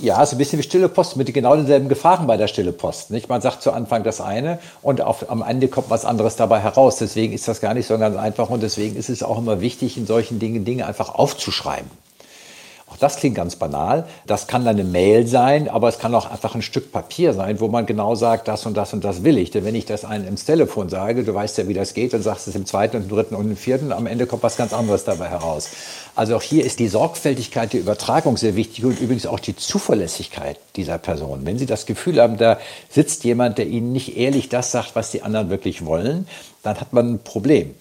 Ja, 0.01 0.25
so 0.25 0.37
ein 0.37 0.39
bisschen 0.39 0.61
wie 0.61 0.63
Stille 0.63 0.89
Post, 0.89 1.17
mit 1.17 1.33
genau 1.35 1.57
denselben 1.57 1.89
Gefahren 1.89 2.29
bei 2.29 2.37
der 2.37 2.47
Stille 2.47 2.73
Post. 2.73 3.11
Nicht? 3.11 3.29
Man 3.29 3.41
sagt 3.41 3.63
zu 3.63 3.73
Anfang 3.73 4.05
das 4.05 4.21
eine 4.21 4.61
und 4.81 5.01
auf, 5.01 5.29
am 5.29 5.43
Ende 5.43 5.67
kommt 5.67 5.91
was 5.91 6.05
anderes 6.05 6.37
dabei 6.37 6.61
heraus. 6.61 6.99
Deswegen 6.99 7.33
ist 7.33 7.49
das 7.49 7.61
gar 7.61 7.75
nicht 7.75 7.87
so 7.87 7.99
ganz 7.99 8.17
einfach 8.17 8.49
und 8.49 8.63
deswegen 8.63 8.97
ist 8.97 9.09
es 9.09 9.25
auch 9.25 9.39
immer 9.39 9.61
wichtig, 9.61 9.97
in 9.97 10.07
solchen 10.07 10.39
Dingen 10.39 10.65
Dinge 10.65 10.87
einfach 10.87 11.15
aufzuschreiben. 11.15 11.91
Das 13.01 13.17
klingt 13.17 13.37
ganz 13.37 13.57
banal. 13.57 14.07
Das 14.27 14.47
kann 14.47 14.67
eine 14.67 14.85
Mail 14.85 15.27
sein, 15.27 15.69
aber 15.69 15.89
es 15.89 15.99
kann 15.99 16.15
auch 16.15 16.31
einfach 16.31 16.55
ein 16.55 16.63
Stück 16.63 16.93
Papier 16.93 17.33
sein, 17.33 17.61
wo 17.61 17.69
man 17.69 17.87
genau 17.87 18.15
sagt, 18.15 18.49
das 18.49 18.67
und 18.67 18.77
das 18.77 18.93
und 18.93 19.05
das 19.05 19.25
will 19.25 19.39
ich. 19.39 19.51
Denn 19.51 19.65
wenn 19.65 19.75
ich 19.75 19.87
das 19.87 20.05
einem 20.05 20.27
ins 20.27 20.45
Telefon 20.45 20.89
sage, 20.89 21.25
du 21.25 21.35
weißt 21.35 21.59
ja, 21.59 21.69
wie 21.69 21.75
das 21.75 21.95
geht, 21.95 22.13
dann 22.13 22.23
sagst 22.23 22.47
du 22.47 22.51
es 22.51 22.57
im 22.57 22.67
zweiten 22.67 22.97
und 22.97 23.05
im 23.05 23.09
dritten 23.09 23.35
und 23.35 23.51
im 23.51 23.57
vierten, 23.57 23.93
am 23.93 24.07
Ende 24.07 24.27
kommt 24.27 24.43
was 24.43 24.57
ganz 24.57 24.73
anderes 24.73 25.05
dabei 25.05 25.29
heraus. 25.29 25.69
Also 26.15 26.37
auch 26.37 26.43
hier 26.43 26.65
ist 26.65 26.81
die 26.81 26.89
Sorgfältigkeit 26.89 27.73
der 27.73 27.81
Übertragung 27.81 28.37
sehr 28.37 28.57
wichtig 28.57 28.85
und 28.85 29.01
übrigens 29.01 29.27
auch 29.27 29.39
die 29.39 29.55
Zuverlässigkeit 29.55 30.59
dieser 30.75 30.99
Person. 30.99 31.41
Wenn 31.45 31.59
Sie 31.59 31.67
das 31.67 31.87
Gefühl 31.87 32.21
haben, 32.21 32.39
da 32.39 32.59
sitzt 32.91 33.23
jemand, 33.25 33.59
der 33.59 33.69
Ihnen 33.69 33.93
nicht 33.93 34.17
ehrlich 34.17 34.49
das 34.49 34.73
sagt, 34.73 34.97
was 34.97 35.13
die 35.13 35.23
anderen 35.23 35.51
wirklich 35.51 35.87
wollen, 35.87 36.27
dann 36.63 36.81
hat 36.81 36.93
man 36.93 37.15
ein 37.15 37.19
Problem. 37.21 37.75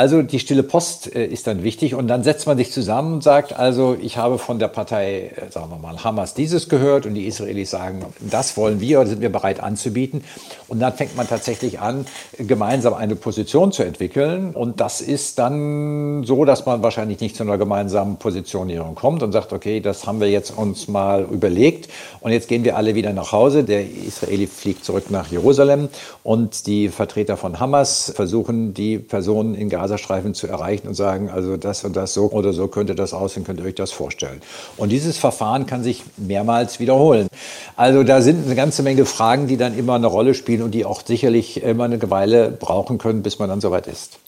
Also 0.00 0.22
die 0.22 0.38
stille 0.38 0.62
Post 0.62 1.14
äh, 1.14 1.26
ist 1.26 1.46
dann 1.46 1.62
wichtig 1.62 1.94
und 1.94 2.08
dann 2.08 2.24
setzt 2.24 2.46
man 2.46 2.56
sich 2.56 2.72
zusammen 2.72 3.12
und 3.12 3.22
sagt, 3.22 3.52
also 3.52 3.98
ich 4.00 4.16
habe 4.16 4.38
von 4.38 4.58
der 4.58 4.68
Partei, 4.68 5.30
äh, 5.36 5.50
sagen 5.52 5.68
wir 5.68 5.76
mal, 5.76 6.02
Hamas 6.02 6.32
dieses 6.32 6.70
gehört 6.70 7.04
und 7.04 7.12
die 7.12 7.26
Israelis 7.26 7.68
sagen, 7.68 8.06
das 8.18 8.56
wollen 8.56 8.80
wir 8.80 9.00
oder 9.00 9.10
sind 9.10 9.20
wir 9.20 9.30
bereit 9.30 9.62
anzubieten. 9.62 10.24
Und 10.68 10.80
dann 10.80 10.94
fängt 10.94 11.18
man 11.18 11.28
tatsächlich 11.28 11.80
an, 11.80 12.06
gemeinsam 12.38 12.94
eine 12.94 13.14
Position 13.14 13.72
zu 13.72 13.82
entwickeln 13.82 14.54
und 14.54 14.80
das 14.80 15.02
ist 15.02 15.38
dann 15.38 16.24
so, 16.24 16.46
dass 16.46 16.64
man 16.64 16.82
wahrscheinlich 16.82 17.20
nicht 17.20 17.36
zu 17.36 17.42
einer 17.42 17.58
gemeinsamen 17.58 18.16
Positionierung 18.16 18.94
kommt 18.94 19.22
und 19.22 19.32
sagt, 19.32 19.52
okay, 19.52 19.80
das 19.80 20.06
haben 20.06 20.20
wir 20.20 20.30
jetzt 20.30 20.56
uns 20.56 20.88
mal 20.88 21.26
überlegt 21.30 21.90
und 22.20 22.32
jetzt 22.32 22.48
gehen 22.48 22.64
wir 22.64 22.78
alle 22.78 22.94
wieder 22.94 23.12
nach 23.12 23.32
Hause. 23.32 23.64
Der 23.64 23.84
Israeli 23.86 24.46
fliegt 24.46 24.82
zurück 24.82 25.10
nach 25.10 25.30
Jerusalem 25.30 25.90
und 26.22 26.66
die 26.66 26.88
Vertreter 26.88 27.36
von 27.36 27.60
Hamas 27.60 28.10
versuchen, 28.16 28.72
die 28.72 28.98
Personen 28.98 29.54
in 29.54 29.68
Gaza 29.68 29.89
Gazastreifen 29.90 30.34
zu 30.34 30.46
erreichen 30.46 30.88
und 30.88 30.94
sagen, 30.94 31.28
also 31.28 31.56
das 31.56 31.84
und 31.84 31.96
das 31.96 32.14
so 32.14 32.30
oder 32.30 32.52
so 32.52 32.68
könnte 32.68 32.94
das 32.94 33.12
aussehen, 33.12 33.44
könnt 33.44 33.60
ihr 33.60 33.66
euch 33.66 33.74
das 33.74 33.90
vorstellen. 33.90 34.40
Und 34.76 34.90
dieses 34.90 35.18
Verfahren 35.18 35.66
kann 35.66 35.82
sich 35.82 36.02
mehrmals 36.16 36.80
wiederholen. 36.80 37.28
Also 37.76 38.02
da 38.02 38.22
sind 38.22 38.46
eine 38.46 38.54
ganze 38.54 38.82
Menge 38.82 39.04
Fragen, 39.04 39.46
die 39.46 39.56
dann 39.56 39.76
immer 39.76 39.94
eine 39.94 40.06
Rolle 40.06 40.34
spielen 40.34 40.62
und 40.62 40.72
die 40.72 40.84
auch 40.84 41.02
sicherlich 41.04 41.62
immer 41.62 41.84
eine 41.84 42.10
Weile 42.10 42.50
brauchen 42.50 42.98
können, 42.98 43.22
bis 43.22 43.38
man 43.38 43.48
dann 43.48 43.60
soweit 43.60 43.86
ist. 43.86 44.18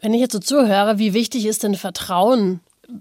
Wenn 0.00 0.12
ich 0.12 0.20
jetzt 0.20 0.32
so 0.32 0.40
zuhöre, 0.40 0.98
wie 0.98 1.14
wichtig 1.14 1.46
ist 1.46 1.62
denn 1.62 1.76
Vertrauen 1.76 2.60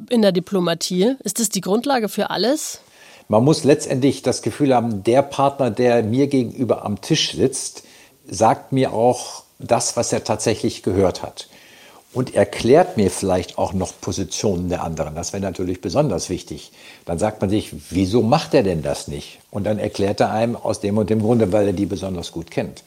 in 0.09 0.21
der 0.21 0.31
Diplomatie? 0.31 1.15
Ist 1.23 1.39
das 1.39 1.49
die 1.49 1.61
Grundlage 1.61 2.07
für 2.07 2.29
alles? 2.29 2.79
Man 3.27 3.43
muss 3.43 3.63
letztendlich 3.63 4.21
das 4.21 4.41
Gefühl 4.41 4.75
haben, 4.75 5.03
der 5.03 5.21
Partner, 5.21 5.71
der 5.71 6.03
mir 6.03 6.27
gegenüber 6.27 6.85
am 6.85 7.01
Tisch 7.01 7.33
sitzt, 7.33 7.83
sagt 8.25 8.71
mir 8.71 8.93
auch 8.93 9.43
das, 9.59 9.97
was 9.97 10.13
er 10.13 10.23
tatsächlich 10.23 10.83
gehört 10.83 11.23
hat 11.23 11.47
und 12.13 12.35
erklärt 12.35 12.95
mir 12.95 13.09
vielleicht 13.09 13.57
auch 13.57 13.73
noch 13.73 13.93
Positionen 13.99 14.69
der 14.69 14.83
anderen. 14.83 15.15
Das 15.15 15.33
wäre 15.33 15.41
natürlich 15.41 15.81
besonders 15.81 16.29
wichtig. 16.29 16.71
Dann 17.05 17.17
sagt 17.17 17.41
man 17.41 17.49
sich, 17.49 17.71
wieso 17.89 18.21
macht 18.21 18.53
er 18.53 18.63
denn 18.63 18.83
das 18.83 19.07
nicht? 19.07 19.39
Und 19.49 19.65
dann 19.65 19.79
erklärt 19.79 20.19
er 20.19 20.31
einem 20.31 20.55
aus 20.55 20.79
dem 20.79 20.97
und 20.97 21.09
dem 21.09 21.21
Grunde, 21.21 21.51
weil 21.51 21.67
er 21.67 21.73
die 21.73 21.87
besonders 21.87 22.31
gut 22.31 22.51
kennt. 22.51 22.83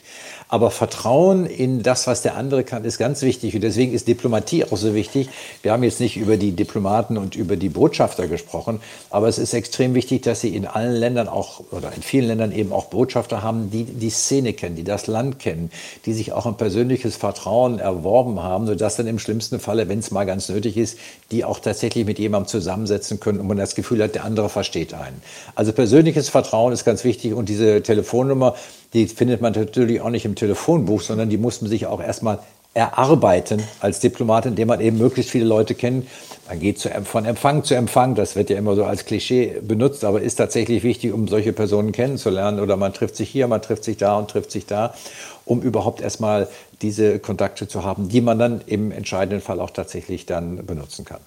Aber 0.49 0.71
Vertrauen 0.71 1.45
in 1.45 1.83
das, 1.83 2.07
was 2.07 2.23
der 2.23 2.37
andere 2.37 2.63
kann, 2.63 2.85
ist 2.85 2.99
ganz 2.99 3.23
wichtig. 3.23 3.55
Und 3.57 3.63
deswegen 3.63 3.93
ist 3.93 4.07
Diplomatie 4.07 4.65
auch 4.65 4.77
so 4.77 4.95
wichtig. 4.95 5.29
Wir 5.63 5.73
haben 5.73 5.83
jetzt 5.83 5.99
nicht 5.99 6.17
über 6.17 6.37
die 6.37 6.53
Diplomaten 6.53 7.19
und 7.19 7.35
über 7.35 7.57
die 7.57 7.69
Botschafter 7.69 8.29
gesprochen, 8.29 8.81
aber 9.11 9.27
es 9.27 9.39
ist 9.39 9.55
extrem 9.55 9.95
wichtig, 9.95 10.23
dass 10.23 10.41
sie 10.41 10.55
in 10.55 10.65
allen 10.67 10.95
Ländern 10.95 11.29
auch 11.29 11.65
oder 11.73 11.93
in 11.93 12.03
vielen 12.03 12.29
Ländern 12.29 12.53
eben 12.53 12.73
auch 12.73 12.87
Botschafter 12.87 13.43
haben, 13.43 13.71
die 13.71 13.85
die 13.85 14.11
Szene 14.11 14.53
kennen, 14.53 14.77
die 14.77 14.85
das 14.85 15.09
Land 15.09 15.41
kennen, 15.41 15.71
die 16.05 16.13
sich 16.13 16.33
auch 16.33 16.47
ein 16.47 16.57
persönliches 16.57 17.17
Vertrauen 17.17 17.81
erworben 17.81 18.41
haben, 18.41 18.67
sodass 18.67 18.97
dann 18.97 19.09
im 19.09 19.19
schlimmsten 19.19 19.59
Falle, 19.59 19.89
wenn 19.89 19.99
es 19.99 20.13
mal 20.13 20.25
ganz 20.25 20.49
nötig 20.49 20.77
ist, 20.77 20.99
die 21.33 21.45
auch 21.45 21.59
tatsächlich 21.59 22.07
mit 22.07 22.21
jemandem 22.21 22.49
zusammensetzen 22.49 23.19
können 23.19 23.41
und 23.41 23.49
man 23.49 23.57
das 23.57 23.75
Gefühl 23.75 24.03
hat, 24.03 24.15
der 24.15 24.25
andere 24.25 24.49
versteht 24.49 24.95
einen. 24.95 25.21
Also 25.57 25.73
persönliches 25.73 26.29
Vertrauen 26.29 26.73
ist 26.73 26.85
ganz 26.85 27.03
wichtig 27.03 27.33
und 27.33 27.49
diese 27.49 27.83
Telefonnummer, 27.83 28.55
die 28.97 29.07
findet 29.07 29.43
man 29.43 29.53
natürlich 29.53 30.01
auch 30.01 30.09
nicht 30.09 30.25
im 30.25 30.37
Telefonbuch, 30.37 31.03
sondern 31.03 31.29
die 31.29 31.37
muss 31.37 31.61
man 31.61 31.69
sich 31.69 31.87
auch 31.87 32.01
erstmal 32.01 32.39
erarbeiten 32.73 33.63
als 33.81 34.01
Diplomat, 34.01 34.47
indem 34.47 34.69
man 34.69 34.81
eben 34.81 34.97
möglichst 34.97 35.31
viele 35.31 35.45
Leute 35.45 35.75
kennt. 35.75 36.07
Man 36.49 36.61
geht 36.61 36.79
zu, 36.79 36.89
von 37.05 37.27
Empfang 37.27 37.63
zu 37.63 37.75
Empfang, 37.75 38.15
das 38.15 38.37
wird 38.37 38.49
ja 38.49 38.57
immer 38.57 38.75
so 38.75 38.85
als 38.85 39.05
Klischee 39.05 39.61
benutzt, 39.61 40.03
aber 40.03 40.23
ist 40.23 40.37
tatsächlich 40.37 40.83
wichtig, 40.83 41.13
um 41.13 41.29
solche 41.29 41.53
Personen 41.53 41.93
kennenzulernen. 41.93 42.59
Oder 42.59 42.79
man 42.79 42.95
trifft 42.95 43.17
sich 43.17 43.29
hier, 43.29 43.49
man 43.49 43.61
trifft 43.61 43.85
sich 43.85 43.99
da 43.99 44.19
und 44.19 44.31
trifft 44.31 44.51
sich 44.51 44.65
da, 44.65 44.95
um 45.45 45.61
überhaupt 45.61 46.01
erstmal 46.01 46.49
diese 46.81 47.19
Kontakte 47.19 47.69
zu 47.69 47.85
haben, 47.85 48.09
die 48.09 48.23
man 48.23 48.39
dann 48.39 48.63
im 48.67 48.93
entscheidenden 48.93 49.43
Fall 49.43 49.61
auch 49.61 49.71
tatsächlich 49.71 50.25
dann 50.25 50.65
benutzen 50.65 51.05
kann. 51.05 51.21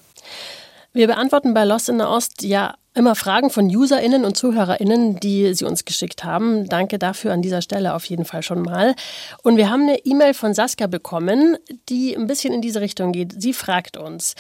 Wir 0.99 1.07
beantworten 1.07 1.53
bei 1.53 1.63
Lost 1.63 1.87
in 1.87 1.97
the 1.97 2.03
Ost 2.03 2.43
ja 2.43 2.75
immer 2.93 3.15
Fragen 3.15 3.49
von 3.49 3.73
UserInnen 3.73 4.25
und 4.25 4.35
ZuhörerInnen, 4.35 5.17
die 5.21 5.53
sie 5.53 5.63
uns 5.63 5.85
geschickt 5.85 6.25
haben. 6.25 6.67
Danke 6.67 6.99
dafür 6.99 7.31
an 7.31 7.41
dieser 7.41 7.61
Stelle 7.61 7.93
auf 7.93 8.03
jeden 8.03 8.25
Fall 8.25 8.43
schon 8.43 8.63
mal. 8.63 8.95
Und 9.41 9.55
wir 9.55 9.69
haben 9.69 9.83
eine 9.83 9.99
E-Mail 9.99 10.33
von 10.33 10.53
Saskia 10.53 10.87
bekommen, 10.87 11.55
die 11.87 12.17
ein 12.17 12.27
bisschen 12.27 12.53
in 12.53 12.61
diese 12.61 12.81
Richtung 12.81 13.13
geht. 13.13 13.41
Sie 13.41 13.53
fragt 13.53 13.95
uns, 13.95 14.35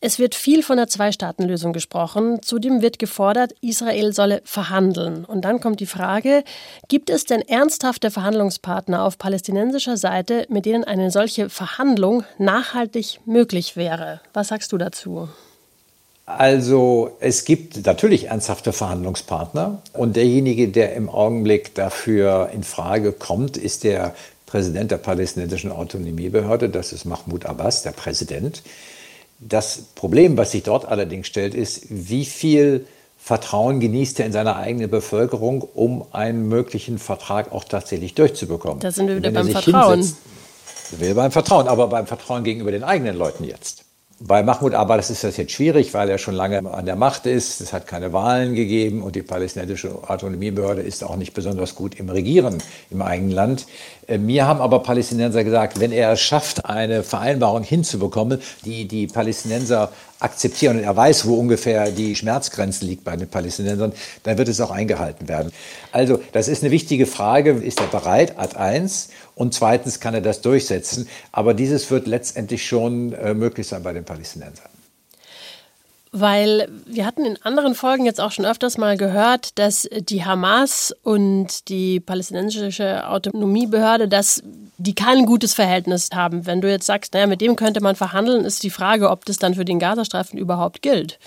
es 0.00 0.18
wird 0.18 0.34
viel 0.34 0.64
von 0.64 0.78
der 0.78 0.88
Zwei-Staaten-Lösung 0.88 1.72
gesprochen. 1.72 2.42
Zudem 2.42 2.82
wird 2.82 2.98
gefordert, 2.98 3.52
Israel 3.60 4.12
solle 4.12 4.42
verhandeln. 4.44 5.24
Und 5.24 5.42
dann 5.42 5.60
kommt 5.60 5.78
die 5.78 5.86
Frage, 5.86 6.42
gibt 6.88 7.08
es 7.08 7.24
denn 7.24 7.40
ernsthafte 7.42 8.10
Verhandlungspartner 8.10 9.04
auf 9.04 9.16
palästinensischer 9.16 9.96
Seite, 9.96 10.44
mit 10.48 10.66
denen 10.66 10.82
eine 10.82 11.12
solche 11.12 11.48
Verhandlung 11.48 12.24
nachhaltig 12.36 13.20
möglich 13.26 13.76
wäre? 13.76 14.20
Was 14.32 14.48
sagst 14.48 14.72
du 14.72 14.76
dazu? 14.76 15.28
Also 16.38 17.16
es 17.20 17.44
gibt 17.44 17.84
natürlich 17.84 18.26
ernsthafte 18.26 18.72
Verhandlungspartner 18.72 19.82
und 19.92 20.16
derjenige, 20.16 20.68
der 20.68 20.94
im 20.94 21.08
Augenblick 21.08 21.74
dafür 21.74 22.50
in 22.54 22.62
Frage 22.62 23.12
kommt, 23.12 23.56
ist 23.56 23.84
der 23.84 24.14
Präsident 24.46 24.90
der 24.90 24.98
palästinensischen 24.98 25.70
Autonomiebehörde, 25.70 26.68
das 26.68 26.92
ist 26.92 27.04
Mahmoud 27.04 27.46
Abbas, 27.46 27.82
der 27.82 27.92
Präsident. 27.92 28.62
Das 29.38 29.82
Problem, 29.94 30.36
was 30.36 30.52
sich 30.52 30.62
dort 30.62 30.86
allerdings 30.86 31.26
stellt, 31.26 31.54
ist, 31.54 31.86
wie 31.88 32.24
viel 32.24 32.86
Vertrauen 33.18 33.80
genießt 33.80 34.20
er 34.20 34.26
in 34.26 34.32
seiner 34.32 34.56
eigenen 34.56 34.90
Bevölkerung, 34.90 35.62
um 35.62 36.04
einen 36.12 36.48
möglichen 36.48 36.98
Vertrag 36.98 37.52
auch 37.52 37.64
tatsächlich 37.64 38.14
durchzubekommen. 38.14 38.80
Da 38.80 38.90
sind 38.90 39.08
wir 39.08 39.16
wieder 39.16 39.30
beim 39.30 39.48
Vertrauen. 39.48 39.98
Hinsetzt, 40.00 40.18
wir 40.98 41.14
beim 41.14 41.30
Vertrauen, 41.30 41.68
aber 41.68 41.86
beim 41.88 42.06
Vertrauen 42.06 42.44
gegenüber 42.44 42.72
den 42.72 42.82
eigenen 42.82 43.16
Leuten 43.16 43.44
jetzt. 43.44 43.84
Bei 44.22 44.42
Mahmoud 44.42 44.74
Abbas 44.74 45.08
ist 45.08 45.24
das 45.24 45.38
jetzt 45.38 45.52
schwierig, 45.52 45.94
weil 45.94 46.10
er 46.10 46.18
schon 46.18 46.34
lange 46.34 46.58
an 46.70 46.84
der 46.84 46.94
Macht 46.94 47.24
ist. 47.24 47.62
Es 47.62 47.72
hat 47.72 47.86
keine 47.86 48.12
Wahlen 48.12 48.54
gegeben 48.54 49.02
und 49.02 49.16
die 49.16 49.22
palästinensische 49.22 50.10
Autonomiebehörde 50.10 50.82
ist 50.82 51.02
auch 51.02 51.16
nicht 51.16 51.32
besonders 51.32 51.74
gut 51.74 51.98
im 51.98 52.10
Regieren 52.10 52.58
im 52.90 53.00
eigenen 53.00 53.30
Land. 53.30 53.64
Äh, 54.06 54.18
mir 54.18 54.46
haben 54.46 54.60
aber 54.60 54.80
Palästinenser 54.80 55.42
gesagt, 55.42 55.80
wenn 55.80 55.90
er 55.90 56.12
es 56.12 56.20
schafft, 56.20 56.66
eine 56.66 57.02
Vereinbarung 57.02 57.62
hinzubekommen, 57.62 58.42
die 58.66 58.86
die 58.86 59.06
Palästinenser 59.06 59.90
akzeptieren 60.20 60.78
und 60.78 60.84
er 60.84 60.96
weiß, 60.96 61.26
wo 61.26 61.34
ungefähr 61.34 61.90
die 61.90 62.14
Schmerzgrenze 62.14 62.84
liegt 62.84 63.04
bei 63.04 63.16
den 63.16 63.28
Palästinensern, 63.28 63.92
dann 64.22 64.38
wird 64.38 64.48
es 64.48 64.60
auch 64.60 64.70
eingehalten 64.70 65.28
werden. 65.28 65.52
Also 65.92 66.20
das 66.32 66.48
ist 66.48 66.62
eine 66.62 66.70
wichtige 66.70 67.06
Frage. 67.06 67.52
Ist 67.52 67.80
er 67.80 67.86
bereit? 67.86 68.38
Ad 68.38 68.56
1. 68.56 69.08
Und 69.34 69.54
zweitens 69.54 70.00
kann 70.00 70.14
er 70.14 70.20
das 70.20 70.40
durchsetzen. 70.40 71.08
Aber 71.32 71.54
dieses 71.54 71.90
wird 71.90 72.06
letztendlich 72.06 72.66
schon 72.66 73.12
äh, 73.14 73.34
möglich 73.34 73.66
sein 73.66 73.82
bei 73.82 73.92
den 73.92 74.04
Palästinensern. 74.04 74.69
Weil 76.12 76.68
wir 76.86 77.06
hatten 77.06 77.24
in 77.24 77.38
anderen 77.42 77.76
Folgen 77.76 78.04
jetzt 78.04 78.20
auch 78.20 78.32
schon 78.32 78.44
öfters 78.44 78.78
mal 78.78 78.96
gehört, 78.96 79.58
dass 79.60 79.88
die 79.92 80.24
Hamas 80.24 80.92
und 81.04 81.68
die 81.68 82.00
palästinensische 82.00 83.08
Autonomiebehörde, 83.08 84.08
dass 84.08 84.42
die 84.76 84.94
kein 84.94 85.24
gutes 85.24 85.54
Verhältnis 85.54 86.08
haben. 86.12 86.46
Wenn 86.46 86.60
du 86.60 86.68
jetzt 86.68 86.86
sagst, 86.86 87.14
naja, 87.14 87.28
mit 87.28 87.40
dem 87.40 87.54
könnte 87.54 87.80
man 87.80 87.94
verhandeln, 87.94 88.44
ist 88.44 88.64
die 88.64 88.70
Frage, 88.70 89.08
ob 89.08 89.24
das 89.24 89.36
dann 89.36 89.54
für 89.54 89.64
den 89.64 89.78
Gazastreifen 89.78 90.36
überhaupt 90.36 90.82
gilt. 90.82 91.20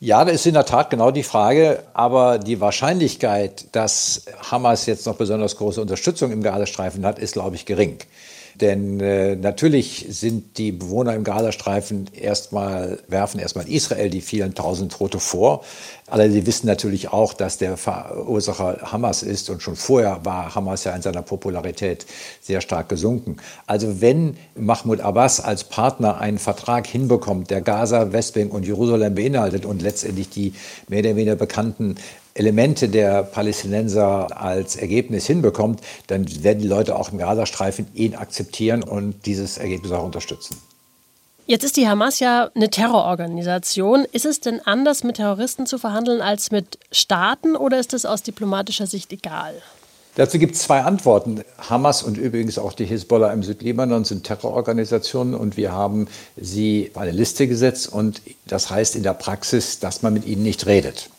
Ja, 0.00 0.24
das 0.24 0.34
ist 0.34 0.46
in 0.46 0.54
der 0.54 0.66
Tat 0.66 0.90
genau 0.90 1.10
die 1.10 1.22
Frage. 1.22 1.82
Aber 1.94 2.38
die 2.38 2.60
Wahrscheinlichkeit, 2.60 3.66
dass 3.72 4.26
Hamas 4.50 4.86
jetzt 4.86 5.06
noch 5.06 5.16
besonders 5.16 5.56
große 5.56 5.80
Unterstützung 5.80 6.30
im 6.30 6.42
Gazastreifen 6.42 7.04
hat, 7.04 7.18
ist, 7.18 7.32
glaube 7.32 7.56
ich, 7.56 7.66
gering. 7.66 7.98
Denn 8.60 9.00
äh, 9.00 9.36
natürlich 9.36 10.06
sind 10.10 10.58
die 10.58 10.72
Bewohner 10.72 11.14
im 11.14 11.24
Gazastreifen 11.24 12.06
erstmal, 12.12 13.00
werfen 13.08 13.40
erstmal 13.40 13.68
Israel 13.68 14.10
die 14.10 14.20
vielen 14.20 14.54
tausend 14.54 14.92
Tote 14.92 15.18
vor. 15.18 15.64
Alle 16.06 16.30
sie 16.30 16.46
wissen 16.46 16.66
natürlich 16.66 17.12
auch, 17.12 17.34
dass 17.34 17.58
der 17.58 17.76
Verursacher 17.76 18.92
Hamas 18.92 19.22
ist 19.22 19.50
und 19.50 19.62
schon 19.62 19.74
vorher 19.74 20.24
war 20.24 20.54
Hamas 20.54 20.84
ja 20.84 20.94
in 20.94 21.02
seiner 21.02 21.22
Popularität 21.22 22.06
sehr 22.40 22.60
stark 22.60 22.88
gesunken. 22.88 23.38
Also 23.66 24.00
wenn 24.00 24.36
Mahmoud 24.54 25.00
Abbas 25.00 25.40
als 25.40 25.64
Partner 25.64 26.18
einen 26.20 26.38
Vertrag 26.38 26.86
hinbekommt, 26.86 27.50
der 27.50 27.62
Gaza, 27.62 28.12
Westbank 28.12 28.52
und 28.52 28.66
Jerusalem 28.66 29.14
beinhaltet 29.14 29.64
und 29.64 29.82
letztendlich 29.82 30.28
die 30.28 30.52
mehr 30.88 31.00
oder 31.00 31.16
weniger 31.16 31.36
bekannten 31.36 31.96
Elemente 32.34 32.88
der 32.88 33.22
Palästinenser 33.22 34.40
als 34.40 34.74
Ergebnis 34.74 35.26
hinbekommt, 35.26 35.80
dann 36.08 36.26
werden 36.42 36.60
die 36.60 36.68
Leute 36.68 36.96
auch 36.96 37.12
im 37.12 37.18
Gazastreifen 37.18 37.86
ihn 37.94 38.16
akzeptieren 38.16 38.82
und 38.82 39.24
dieses 39.24 39.56
Ergebnis 39.56 39.92
auch 39.92 40.04
unterstützen. 40.04 40.56
Jetzt 41.46 41.62
ist 41.62 41.76
die 41.76 41.86
Hamas 41.86 42.20
ja 42.20 42.50
eine 42.54 42.70
Terrororganisation. 42.70 44.06
Ist 44.10 44.24
es 44.24 44.40
denn 44.40 44.60
anders, 44.64 45.04
mit 45.04 45.16
Terroristen 45.16 45.66
zu 45.66 45.78
verhandeln 45.78 46.22
als 46.22 46.50
mit 46.50 46.78
Staaten 46.90 47.54
oder 47.54 47.78
ist 47.78 47.92
es 47.92 48.06
aus 48.06 48.22
diplomatischer 48.22 48.86
Sicht 48.86 49.12
egal? 49.12 49.54
Dazu 50.16 50.38
gibt 50.38 50.54
es 50.54 50.62
zwei 50.62 50.80
Antworten. 50.80 51.42
Hamas 51.58 52.02
und 52.02 52.16
übrigens 52.16 52.58
auch 52.58 52.72
die 52.72 52.84
Hisbollah 52.86 53.32
im 53.32 53.42
Südlibanon 53.42 54.04
sind 54.04 54.24
Terrororganisationen 54.24 55.34
und 55.34 55.56
wir 55.56 55.72
haben 55.72 56.08
sie 56.36 56.90
auf 56.94 57.02
eine 57.02 57.10
Liste 57.10 57.46
gesetzt 57.46 57.92
und 57.92 58.22
das 58.46 58.70
heißt 58.70 58.96
in 58.96 59.02
der 59.02 59.14
Praxis, 59.14 59.80
dass 59.80 60.02
man 60.02 60.14
mit 60.14 60.24
ihnen 60.24 60.42
nicht 60.42 60.66
redet 60.66 61.10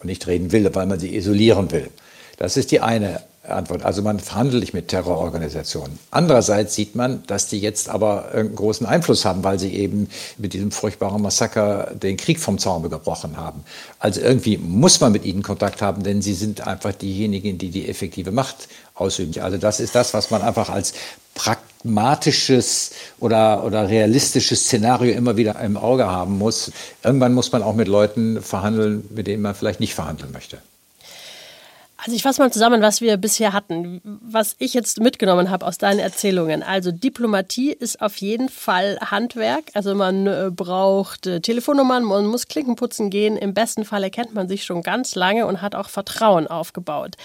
und 0.00 0.06
nicht 0.06 0.26
reden 0.26 0.52
will, 0.52 0.74
weil 0.74 0.86
man 0.86 0.98
sie 0.98 1.14
isolieren 1.14 1.70
will. 1.70 1.88
Das 2.36 2.56
ist 2.56 2.70
die 2.70 2.80
eine 2.80 3.22
Antwort. 3.42 3.82
Also 3.82 4.02
man 4.02 4.20
verhandelt 4.20 4.60
nicht 4.60 4.74
mit 4.74 4.88
Terrororganisationen. 4.88 5.98
Andererseits 6.10 6.74
sieht 6.74 6.94
man, 6.94 7.22
dass 7.26 7.46
die 7.46 7.58
jetzt 7.58 7.88
aber 7.88 8.32
einen 8.32 8.54
großen 8.54 8.86
Einfluss 8.86 9.24
haben, 9.24 9.42
weil 9.42 9.58
sie 9.58 9.74
eben 9.74 10.08
mit 10.36 10.52
diesem 10.52 10.70
furchtbaren 10.70 11.22
Massaker 11.22 11.90
den 11.94 12.16
Krieg 12.18 12.38
vom 12.38 12.58
Zaun 12.58 12.82
gebrochen 12.82 13.38
haben. 13.38 13.64
Also 13.98 14.20
irgendwie 14.20 14.58
muss 14.58 15.00
man 15.00 15.12
mit 15.12 15.24
ihnen 15.24 15.42
Kontakt 15.42 15.80
haben, 15.80 16.02
denn 16.02 16.20
sie 16.20 16.34
sind 16.34 16.66
einfach 16.66 16.92
diejenigen, 16.92 17.56
die 17.56 17.70
die 17.70 17.88
effektive 17.88 18.30
Macht 18.30 18.68
ausüben. 18.94 19.40
Also 19.40 19.56
das 19.56 19.80
ist 19.80 19.94
das, 19.94 20.12
was 20.12 20.30
man 20.30 20.42
einfach 20.42 20.68
als 20.68 20.92
pragmatisches 21.34 22.90
oder, 23.20 23.64
oder 23.64 23.88
realistisches 23.88 24.64
Szenario 24.64 25.14
immer 25.14 25.38
wieder 25.38 25.58
im 25.60 25.78
Auge 25.78 26.06
haben 26.06 26.36
muss. 26.36 26.72
Irgendwann 27.02 27.32
muss 27.32 27.50
man 27.52 27.62
auch 27.62 27.74
mit 27.74 27.88
Leuten 27.88 28.42
verhandeln, 28.42 29.08
mit 29.14 29.26
denen 29.26 29.42
man 29.42 29.54
vielleicht 29.54 29.80
nicht 29.80 29.94
verhandeln 29.94 30.32
möchte. 30.32 30.58
Also 32.02 32.16
ich 32.16 32.22
fasse 32.22 32.40
mal 32.40 32.50
zusammen, 32.50 32.80
was 32.80 33.02
wir 33.02 33.18
bisher 33.18 33.52
hatten, 33.52 34.00
was 34.04 34.56
ich 34.58 34.72
jetzt 34.72 35.00
mitgenommen 35.00 35.50
habe 35.50 35.66
aus 35.66 35.76
deinen 35.76 35.98
Erzählungen. 35.98 36.62
Also 36.62 36.92
Diplomatie 36.92 37.72
ist 37.72 38.00
auf 38.00 38.16
jeden 38.16 38.48
Fall 38.48 38.98
Handwerk. 39.00 39.64
Also 39.74 39.94
man 39.94 40.26
äh, 40.26 40.50
braucht 40.50 41.26
äh, 41.26 41.40
Telefonnummern, 41.40 42.04
man 42.04 42.26
muss 42.26 42.48
Klinken 42.48 42.76
putzen 42.76 43.10
gehen. 43.10 43.36
Im 43.36 43.52
besten 43.52 43.84
Fall 43.84 44.02
erkennt 44.02 44.34
man 44.34 44.48
sich 44.48 44.64
schon 44.64 44.82
ganz 44.82 45.14
lange 45.14 45.46
und 45.46 45.60
hat 45.60 45.74
auch 45.74 45.90
Vertrauen 45.90 46.46
aufgebaut. 46.46 47.16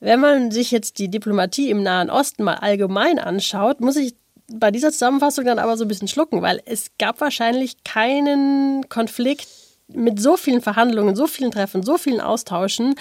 Wenn 0.00 0.20
man 0.20 0.50
sich 0.52 0.70
jetzt 0.70 0.98
die 0.98 1.10
Diplomatie 1.10 1.70
im 1.70 1.82
Nahen 1.82 2.08
Osten 2.08 2.44
mal 2.44 2.54
allgemein 2.54 3.18
anschaut, 3.18 3.80
muss 3.80 3.96
ich 3.96 4.14
bei 4.50 4.70
dieser 4.70 4.90
Zusammenfassung 4.90 5.44
dann 5.44 5.58
aber 5.58 5.76
so 5.76 5.84
ein 5.84 5.88
bisschen 5.88 6.08
schlucken, 6.08 6.40
weil 6.40 6.62
es 6.64 6.92
gab 6.98 7.20
wahrscheinlich 7.20 7.84
keinen 7.84 8.88
Konflikt, 8.88 9.48
mit 9.92 10.20
so 10.20 10.36
vielen 10.36 10.60
Verhandlungen, 10.60 11.16
so 11.16 11.26
vielen 11.26 11.50
Treffen, 11.50 11.82
so 11.82 11.96
vielen 11.96 12.20
Austauschen 12.20 12.94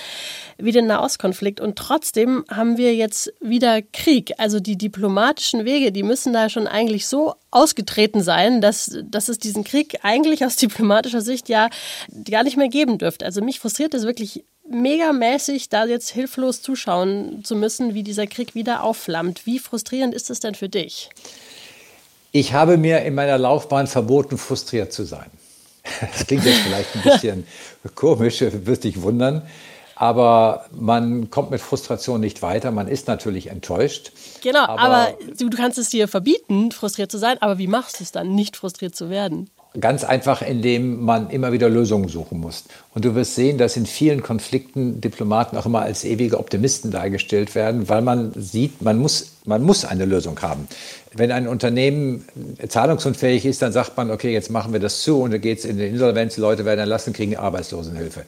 wie 0.57 0.71
den 0.71 0.87
Nahostkonflikt. 0.87 1.59
Und 1.59 1.77
trotzdem 1.77 2.45
haben 2.49 2.77
wir 2.77 2.95
jetzt 2.95 3.33
wieder 3.41 3.81
Krieg. 3.81 4.33
Also 4.37 4.59
die 4.59 4.77
diplomatischen 4.77 5.65
Wege, 5.65 5.91
die 5.91 6.03
müssen 6.03 6.31
da 6.31 6.49
schon 6.49 6.67
eigentlich 6.67 7.07
so 7.07 7.35
ausgetreten 7.51 8.21
sein, 8.21 8.61
dass, 8.61 8.97
dass 9.03 9.27
es 9.27 9.37
diesen 9.37 9.63
Krieg 9.63 9.99
eigentlich 10.03 10.45
aus 10.45 10.55
diplomatischer 10.55 11.21
Sicht 11.21 11.49
ja 11.49 11.69
gar 12.29 12.43
nicht 12.43 12.57
mehr 12.57 12.69
geben 12.69 12.97
dürfte. 12.97 13.25
Also 13.25 13.41
mich 13.41 13.59
frustriert 13.59 13.93
es 13.93 14.03
wirklich 14.03 14.45
megamäßig, 14.69 15.69
da 15.69 15.85
jetzt 15.85 16.09
hilflos 16.09 16.61
zuschauen 16.61 17.43
zu 17.43 17.55
müssen, 17.55 17.93
wie 17.93 18.03
dieser 18.03 18.27
Krieg 18.27 18.55
wieder 18.55 18.83
aufflammt. 18.83 19.45
Wie 19.45 19.59
frustrierend 19.59 20.13
ist 20.13 20.29
es 20.29 20.39
denn 20.39 20.55
für 20.55 20.69
dich? 20.69 21.09
Ich 22.31 22.53
habe 22.53 22.77
mir 22.77 23.01
in 23.03 23.15
meiner 23.15 23.37
Laufbahn 23.37 23.87
verboten, 23.87 24.37
frustriert 24.37 24.93
zu 24.93 25.03
sein. 25.03 25.29
Das 26.13 26.27
klingt 26.27 26.45
jetzt 26.45 26.59
vielleicht 26.59 26.95
ein 26.95 27.01
bisschen 27.03 27.47
komisch, 27.95 28.41
wirst 28.41 28.83
dich 28.83 29.01
wundern. 29.01 29.43
Aber 29.95 30.65
man 30.71 31.31
kommt 31.31 31.49
mit 31.49 31.59
Frustration 31.59 32.21
nicht 32.21 32.43
weiter. 32.43 32.69
Man 32.69 32.87
ist 32.87 33.07
natürlich 33.07 33.47
enttäuscht. 33.47 34.11
Genau, 34.43 34.63
aber, 34.63 34.81
aber 34.81 35.07
du, 35.39 35.49
du 35.49 35.57
kannst 35.57 35.79
es 35.79 35.89
dir 35.89 36.07
verbieten, 36.07 36.71
frustriert 36.71 37.11
zu 37.11 37.17
sein. 37.17 37.37
Aber 37.41 37.57
wie 37.57 37.65
machst 37.65 37.99
du 37.99 38.03
es 38.03 38.11
dann, 38.11 38.35
nicht 38.35 38.57
frustriert 38.57 38.95
zu 38.95 39.09
werden? 39.09 39.49
Ganz 39.79 40.03
einfach, 40.03 40.43
indem 40.43 41.03
man 41.03 41.31
immer 41.31 41.51
wieder 41.51 41.67
Lösungen 41.67 42.09
suchen 42.09 42.39
muss. 42.39 42.65
Und 42.97 43.05
du 43.05 43.13
wirst 43.13 43.35
sehen, 43.35 43.59
dass 43.59 43.77
in 43.77 43.85
vielen 43.85 44.23
Konflikten 44.23 45.01
Diplomaten 45.01 45.55
auch 45.55 45.67
immer 45.67 45.83
als 45.83 46.03
ewige 46.03 46.39
Optimisten 46.39 46.89
dargestellt 46.89 47.53
werden, 47.53 47.89
weil 47.89 48.01
man 48.01 48.31
sieht, 48.33 48.81
man 48.81 48.97
muss, 48.97 49.33
man 49.45 49.61
muss 49.61 49.85
eine 49.85 50.05
Lösung 50.05 50.41
haben. 50.41 50.67
Wenn 51.13 51.31
ein 51.31 51.47
Unternehmen 51.47 52.25
zahlungsunfähig 52.67 53.45
ist, 53.45 53.61
dann 53.61 53.71
sagt 53.71 53.97
man, 53.97 54.09
okay, 54.09 54.33
jetzt 54.33 54.49
machen 54.49 54.73
wir 54.73 54.79
das 54.79 55.01
zu 55.01 55.21
und 55.21 55.31
dann 55.31 55.41
geht 55.41 55.59
es 55.59 55.65
in 55.65 55.77
die 55.77 55.85
Insolvenz, 55.85 56.35
die 56.35 56.41
Leute 56.41 56.65
werden 56.65 56.79
entlassen, 56.79 57.13
kriegen 57.13 57.35
Arbeitslosenhilfe. 57.35 58.23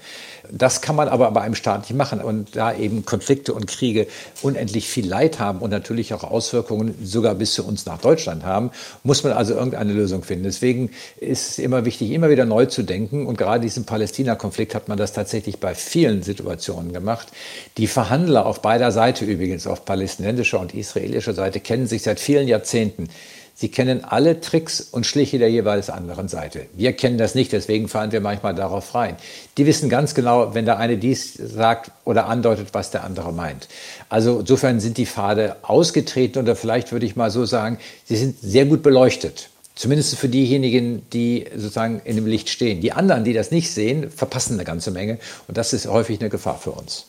Das 0.51 0.81
kann 0.81 0.95
man 0.95 1.07
aber 1.07 1.29
bei 1.31 1.41
einem 1.41 1.55
Staat 1.55 1.81
nicht 1.81 1.95
machen. 1.95 2.21
Und 2.21 2.55
da 2.55 2.75
eben 2.75 3.05
Konflikte 3.05 3.53
und 3.53 3.67
Kriege 3.67 4.07
unendlich 4.41 4.87
viel 4.87 5.07
Leid 5.07 5.39
haben 5.39 5.59
und 5.59 5.69
natürlich 5.69 6.13
auch 6.13 6.23
Auswirkungen 6.23 6.95
sogar 7.03 7.35
bis 7.35 7.53
zu 7.53 7.65
uns 7.65 7.85
nach 7.85 7.99
Deutschland 7.99 8.43
haben, 8.43 8.71
muss 9.03 9.23
man 9.23 9.33
also 9.33 9.53
irgendeine 9.53 9.93
Lösung 9.93 10.23
finden. 10.23 10.45
Deswegen 10.45 10.91
ist 11.19 11.51
es 11.51 11.59
immer 11.59 11.85
wichtig, 11.85 12.11
immer 12.11 12.29
wieder 12.29 12.45
neu 12.45 12.65
zu 12.65 12.83
denken. 12.83 13.27
Und 13.27 13.37
gerade 13.37 13.61
diesen 13.61 13.85
Palästina-Konflikt 13.85 14.58
hat 14.65 14.87
man 14.87 14.97
das 14.97 15.13
tatsächlich 15.13 15.59
bei 15.59 15.75
vielen 15.75 16.21
Situationen 16.23 16.93
gemacht. 16.93 17.29
Die 17.77 17.87
Verhandler 17.87 18.45
auf 18.45 18.61
beider 18.61 18.91
Seite 18.91 19.25
übrigens, 19.25 19.67
auf 19.67 19.85
palästinensischer 19.85 20.59
und 20.59 20.73
israelischer 20.73 21.33
Seite, 21.33 21.59
kennen 21.59 21.87
sich 21.87 22.03
seit 22.03 22.19
vielen 22.19 22.47
Jahrzehnten 22.47 22.59
Jahrzehnten. 22.59 23.09
Sie 23.55 23.69
kennen 23.69 24.05
alle 24.05 24.39
Tricks 24.39 24.79
und 24.79 25.05
Schliche 25.05 25.37
der 25.37 25.51
jeweils 25.51 25.89
anderen 25.89 26.29
Seite. 26.29 26.67
Wir 26.73 26.93
kennen 26.93 27.17
das 27.17 27.35
nicht, 27.35 27.51
deswegen 27.51 27.89
fallen 27.89 28.13
wir 28.13 28.21
manchmal 28.21 28.55
darauf 28.55 28.95
rein. 28.95 29.17
Die 29.57 29.65
wissen 29.65 29.89
ganz 29.89 30.15
genau, 30.15 30.55
wenn 30.55 30.63
der 30.63 30.77
eine 30.77 30.97
dies 30.97 31.33
sagt 31.33 31.91
oder 32.05 32.27
andeutet, 32.27 32.69
was 32.71 32.91
der 32.91 33.03
andere 33.03 33.33
meint. 33.33 33.67
Also 34.07 34.39
insofern 34.39 34.79
sind 34.79 34.97
die 34.97 35.05
Pfade 35.05 35.57
ausgetreten 35.63 36.39
oder 36.39 36.55
vielleicht 36.55 36.93
würde 36.93 37.05
ich 37.05 37.17
mal 37.17 37.31
so 37.31 37.43
sagen, 37.43 37.79
sie 38.05 38.15
sind 38.15 38.39
sehr 38.39 38.63
gut 38.63 38.81
beleuchtet. 38.81 39.49
Zumindest 39.79 40.17
für 40.17 40.27
diejenigen, 40.27 41.03
die 41.13 41.45
sozusagen 41.55 42.01
in 42.03 42.17
dem 42.17 42.25
Licht 42.25 42.49
stehen. 42.49 42.81
Die 42.81 42.91
anderen, 42.91 43.23
die 43.23 43.31
das 43.31 43.49
nicht 43.49 43.71
sehen, 43.71 44.11
verpassen 44.11 44.55
eine 44.55 44.65
ganze 44.65 44.91
Menge 44.91 45.19
und 45.47 45.57
das 45.57 45.71
ist 45.71 45.87
häufig 45.87 46.19
eine 46.19 46.29
Gefahr 46.29 46.57
für 46.57 46.71
uns. 46.71 47.05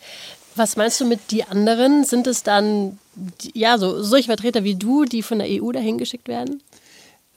Was 0.54 0.76
meinst 0.76 1.00
du 1.00 1.04
mit 1.04 1.18
die 1.32 1.42
anderen? 1.42 2.04
Sind 2.04 2.28
es 2.28 2.44
dann 2.44 2.96
ja 3.54 3.76
so 3.76 4.00
solche 4.04 4.26
Vertreter 4.26 4.62
wie 4.62 4.76
du, 4.76 5.04
die 5.04 5.22
von 5.22 5.40
der 5.40 5.48
EU 5.50 5.72
dahin 5.72 5.98
geschickt 5.98 6.28
werden? 6.28 6.62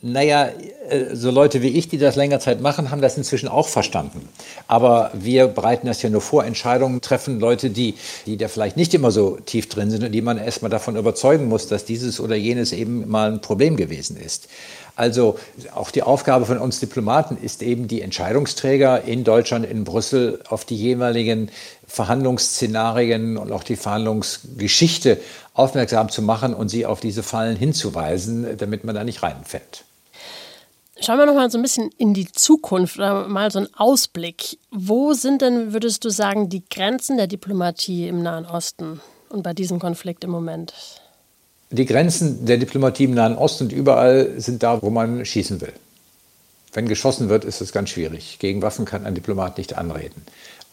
Naja, 0.06 0.50
äh, 0.90 1.16
so 1.16 1.32
Leute 1.32 1.62
wie 1.62 1.70
ich, 1.70 1.88
die 1.88 1.98
das 1.98 2.18
länger 2.18 2.42
Zeit 2.42 2.60
machen, 2.60 2.92
haben 2.92 3.02
das 3.02 3.16
inzwischen 3.16 3.48
auch 3.48 3.70
verstanden. 3.70 4.28
Aber 4.68 5.12
wir 5.14 5.48
bereiten 5.48 5.88
das 5.88 6.02
ja 6.02 6.10
nur 6.10 6.20
vor. 6.20 6.44
Entscheidungen 6.44 7.00
treffen 7.00 7.40
Leute, 7.40 7.70
die, 7.70 7.96
die 8.26 8.36
da 8.36 8.50
vielleicht 8.50 8.76
nicht 8.76 8.94
immer 8.94 9.12
so 9.12 9.38
tief 9.46 9.70
drin 9.70 9.90
sind 9.90 10.04
und 10.04 10.12
die 10.12 10.22
man 10.22 10.38
erstmal 10.38 10.70
davon 10.70 10.98
überzeugen 10.98 11.48
muss, 11.48 11.68
dass 11.68 11.86
dieses 11.86 12.20
oder 12.20 12.36
jenes 12.36 12.74
eben 12.74 13.10
mal 13.10 13.32
ein 13.32 13.40
Problem 13.40 13.78
gewesen 13.78 14.18
ist. 14.18 14.50
Also 14.96 15.40
auch 15.74 15.90
die 15.90 16.04
Aufgabe 16.04 16.46
von 16.46 16.60
uns 16.60 16.80
Diplomaten 16.80 17.38
ist 17.38 17.64
eben, 17.64 17.88
die 17.88 18.02
Entscheidungsträger 18.02 19.04
in 19.04 19.24
Deutschland, 19.24 19.66
in 19.66 19.84
Brüssel 19.84 20.40
auf 20.48 20.66
die 20.66 20.76
jeweiligen 20.76 21.50
Verhandlungsszenarien 21.88 23.38
und 23.38 23.52
auch 23.52 23.64
die 23.64 23.76
Verhandlungsgeschichte 23.76 25.20
aufmerksam 25.54 26.10
zu 26.10 26.22
machen 26.22 26.54
und 26.54 26.70
sie 26.70 26.86
auf 26.86 27.00
diese 27.00 27.24
Fallen 27.24 27.56
hinzuweisen, 27.56 28.58
damit 28.58 28.84
man 28.84 28.94
da 28.94 29.04
nicht 29.04 29.24
reinfällt. 29.24 29.84
Schauen 31.00 31.18
wir 31.18 31.26
noch 31.26 31.34
mal 31.34 31.50
so 31.50 31.58
ein 31.58 31.64
bisschen 31.64 31.90
in 31.98 32.14
die 32.14 32.32
Zukunft 32.32 32.98
oder 32.98 33.28
mal 33.28 33.52
so 33.52 33.60
einen 33.60 33.74
Ausblick. 33.76 34.60
Wo 34.72 35.14
sind 35.14 35.42
denn, 35.42 35.74
würdest 35.74 36.06
du 36.06 36.10
sagen, 36.10 36.50
die 36.50 36.64
Grenzen 36.70 37.18
der 37.18 37.28
Diplomatie 37.28 38.08
im 38.08 38.22
Nahen 38.22 38.46
Osten 38.46 39.02
und 39.30 39.42
bei 39.42 39.54
diesem 39.54 39.80
Konflikt 39.80 40.24
im 40.24 40.30
Moment? 40.30 40.74
Die 41.74 41.88
Grenzen 41.88 42.46
der 42.46 42.58
Diplomatie 42.58 43.06
im 43.06 43.16
Nahen 43.16 43.36
Osten 43.36 43.64
und 43.64 43.74
überall 43.74 44.30
sind 44.38 44.62
da, 44.62 44.80
wo 44.84 44.92
man 44.92 45.26
schießen 45.26 45.60
will. 45.60 45.74
Wenn 46.72 46.88
geschossen 46.88 47.30
wird, 47.30 47.46
ist 47.46 47.62
es 47.62 47.72
ganz 47.72 47.90
schwierig. 47.90 48.38
Gegen 48.38 48.62
Waffen 48.62 48.86
kann 48.86 49.08
ein 49.08 49.16
Diplomat 49.16 49.58
nicht 49.58 49.76
anreden. 49.76 50.22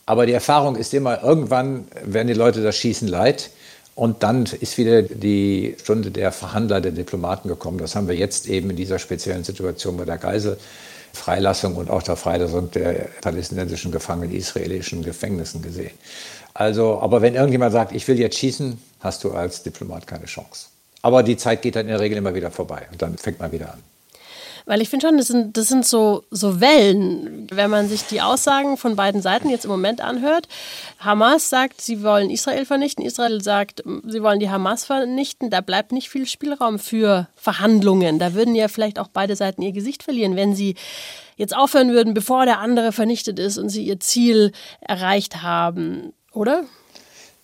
Aber 0.04 0.26
die 0.26 0.34
Erfahrung 0.34 0.76
ist 0.76 0.92
immer, 0.92 1.22
irgendwann 1.22 1.86
werden 2.04 2.28
die 2.28 2.34
Leute 2.34 2.62
das 2.62 2.76
Schießen 2.76 3.08
leid. 3.08 3.48
Und 3.94 4.22
dann 4.22 4.44
ist 4.44 4.76
wieder 4.76 5.00
die 5.00 5.74
Stunde 5.82 6.10
der 6.10 6.32
Verhandler, 6.32 6.82
der 6.82 6.92
Diplomaten 6.92 7.48
gekommen. 7.48 7.78
Das 7.78 7.96
haben 7.96 8.06
wir 8.06 8.14
jetzt 8.14 8.46
eben 8.46 8.68
in 8.68 8.76
dieser 8.76 8.98
speziellen 8.98 9.42
Situation 9.42 9.96
bei 9.96 10.04
der 10.04 10.18
Geiselfreilassung 10.18 11.76
und 11.76 11.88
auch 11.88 12.02
der 12.02 12.16
Freilassung 12.16 12.70
der 12.72 13.08
palästinensischen 13.22 13.90
Gefangenen 13.90 14.32
in 14.32 14.36
israelischen 14.36 15.02
Gefängnissen 15.02 15.62
gesehen. 15.62 15.92
Also, 16.52 16.98
aber 16.98 17.22
wenn 17.22 17.36
irgendjemand 17.36 17.72
sagt, 17.72 17.92
ich 17.92 18.06
will 18.06 18.20
jetzt 18.20 18.36
schießen, 18.36 18.78
hast 19.00 19.24
du 19.24 19.32
als 19.32 19.62
Diplomat 19.62 20.06
keine 20.06 20.26
Chance. 20.26 20.69
Aber 21.02 21.22
die 21.22 21.36
Zeit 21.36 21.62
geht 21.62 21.76
dann 21.76 21.82
in 21.82 21.88
der 21.88 22.00
Regel 22.00 22.18
immer 22.18 22.34
wieder 22.34 22.50
vorbei 22.50 22.86
und 22.92 23.00
dann 23.00 23.16
fängt 23.16 23.38
man 23.38 23.52
wieder 23.52 23.72
an. 23.72 23.82
Weil 24.66 24.82
ich 24.82 24.88
finde 24.88 25.06
schon, 25.06 25.16
das 25.16 25.28
sind, 25.28 25.56
das 25.56 25.68
sind 25.68 25.86
so, 25.86 26.22
so 26.30 26.60
Wellen, 26.60 27.48
wenn 27.50 27.70
man 27.70 27.88
sich 27.88 28.02
die 28.04 28.20
Aussagen 28.20 28.76
von 28.76 28.94
beiden 28.94 29.22
Seiten 29.22 29.48
jetzt 29.48 29.64
im 29.64 29.70
Moment 29.70 30.00
anhört. 30.00 30.48
Hamas 30.98 31.50
sagt, 31.50 31.80
sie 31.80 32.02
wollen 32.02 32.30
Israel 32.30 32.64
vernichten. 32.64 33.04
Israel 33.04 33.40
sagt, 33.40 33.82
sie 34.06 34.22
wollen 34.22 34.38
die 34.38 34.50
Hamas 34.50 34.84
vernichten. 34.84 35.50
Da 35.50 35.60
bleibt 35.60 35.92
nicht 35.92 36.10
viel 36.10 36.26
Spielraum 36.26 36.78
für 36.78 37.28
Verhandlungen. 37.34 38.18
Da 38.18 38.34
würden 38.34 38.54
ja 38.54 38.68
vielleicht 38.68 38.98
auch 38.98 39.08
beide 39.08 39.34
Seiten 39.34 39.62
ihr 39.62 39.72
Gesicht 39.72 40.02
verlieren, 40.02 40.36
wenn 40.36 40.54
sie 40.54 40.76
jetzt 41.36 41.56
aufhören 41.56 41.90
würden, 41.90 42.14
bevor 42.14 42.44
der 42.44 42.60
andere 42.60 42.92
vernichtet 42.92 43.38
ist 43.38 43.58
und 43.58 43.70
sie 43.70 43.84
ihr 43.84 43.98
Ziel 43.98 44.52
erreicht 44.80 45.42
haben. 45.42 46.12
Oder? 46.32 46.64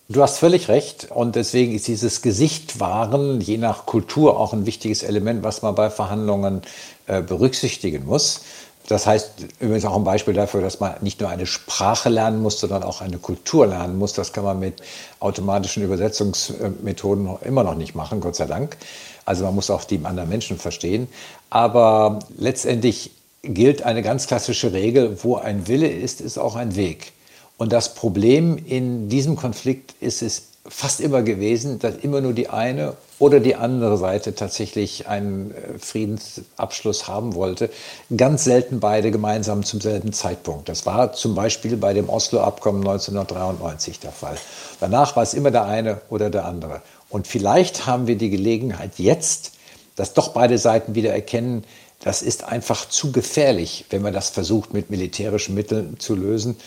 Du 0.09 0.21
hast 0.21 0.37
völlig 0.37 0.69
recht. 0.69 1.11
Und 1.11 1.35
deswegen 1.35 1.75
ist 1.75 1.87
dieses 1.87 2.21
Gesicht 2.21 2.79
wahren 2.79 3.41
je 3.41 3.57
nach 3.57 3.85
Kultur 3.85 4.39
auch 4.39 4.53
ein 4.53 4.65
wichtiges 4.65 5.03
Element, 5.03 5.43
was 5.43 5.61
man 5.61 5.75
bei 5.75 5.89
Verhandlungen 5.89 6.61
äh, 7.07 7.21
berücksichtigen 7.21 8.05
muss. 8.05 8.41
Das 8.87 9.05
heißt 9.05 9.31
übrigens 9.59 9.83
auch 9.83 9.97
ein 9.97 10.05
Beispiel 10.05 10.33
dafür, 10.33 10.61
dass 10.61 10.79
man 10.79 10.93
nicht 11.01 11.19
nur 11.19 11.29
eine 11.29 11.45
Sprache 11.45 12.07
lernen 12.07 12.41
muss, 12.41 12.57
sondern 12.61 12.83
auch 12.83 13.01
eine 13.01 13.17
Kultur 13.17 13.67
lernen 13.67 13.97
muss. 13.97 14.13
Das 14.13 14.31
kann 14.31 14.45
man 14.45 14.59
mit 14.59 14.81
automatischen 15.19 15.83
Übersetzungsmethoden 15.83 17.27
immer 17.43 17.65
noch 17.65 17.75
nicht 17.75 17.95
machen, 17.95 18.21
Gott 18.21 18.37
sei 18.37 18.45
Dank. 18.45 18.77
Also 19.25 19.43
man 19.43 19.55
muss 19.55 19.69
auch 19.69 19.83
die 19.83 19.99
anderen 20.05 20.29
Menschen 20.29 20.57
verstehen. 20.57 21.09
Aber 21.49 22.19
letztendlich 22.37 23.11
gilt 23.41 23.83
eine 23.83 24.01
ganz 24.03 24.25
klassische 24.25 24.71
Regel, 24.71 25.21
wo 25.21 25.35
ein 25.35 25.67
Wille 25.67 25.89
ist, 25.89 26.21
ist 26.21 26.37
auch 26.37 26.55
ein 26.55 26.77
Weg. 26.77 27.11
Und 27.57 27.73
das 27.73 27.95
Problem 27.95 28.57
in 28.57 29.09
diesem 29.09 29.35
Konflikt 29.35 29.95
ist 29.99 30.21
es 30.21 30.43
fast 30.67 30.99
immer 30.99 31.21
gewesen, 31.21 31.79
dass 31.79 31.95
immer 31.95 32.21
nur 32.21 32.33
die 32.33 32.49
eine 32.49 32.93
oder 33.19 33.39
die 33.39 33.55
andere 33.55 33.97
Seite 33.97 34.35
tatsächlich 34.35 35.07
einen 35.07 35.51
äh, 35.51 35.79
Friedensabschluss 35.79 37.07
haben 37.07 37.35
wollte. 37.35 37.69
Ganz 38.15 38.43
selten 38.43 38.79
beide 38.79 39.09
gemeinsam 39.09 39.63
zum 39.63 39.81
selben 39.81 40.13
Zeitpunkt. 40.13 40.69
Das 40.69 40.85
war 40.85 41.13
zum 41.13 41.35
Beispiel 41.35 41.77
bei 41.77 41.93
dem 41.93 42.09
Oslo-Abkommen 42.09 42.81
1993 42.81 43.99
der 43.99 44.11
Fall. 44.11 44.37
Danach 44.79 45.15
war 45.15 45.23
es 45.23 45.33
immer 45.33 45.51
der 45.51 45.65
eine 45.65 46.01
oder 46.09 46.29
der 46.29 46.45
andere. 46.45 46.81
Und 47.09 47.27
vielleicht 47.27 47.85
haben 47.85 48.07
wir 48.07 48.17
die 48.17 48.29
Gelegenheit 48.29 48.91
jetzt, 48.97 49.53
dass 49.95 50.13
doch 50.13 50.29
beide 50.29 50.57
Seiten 50.57 50.93
wieder 50.93 51.13
erkennen, 51.13 51.63
das 52.03 52.21
ist 52.21 52.43
einfach 52.43 52.87
zu 52.87 53.11
gefährlich, 53.11 53.85
wenn 53.89 54.03
man 54.03 54.13
das 54.13 54.29
versucht, 54.29 54.73
mit 54.73 54.91
militärischen 54.91 55.55
Mitteln 55.55 55.99
zu 55.99 56.15
lösen. 56.15 56.57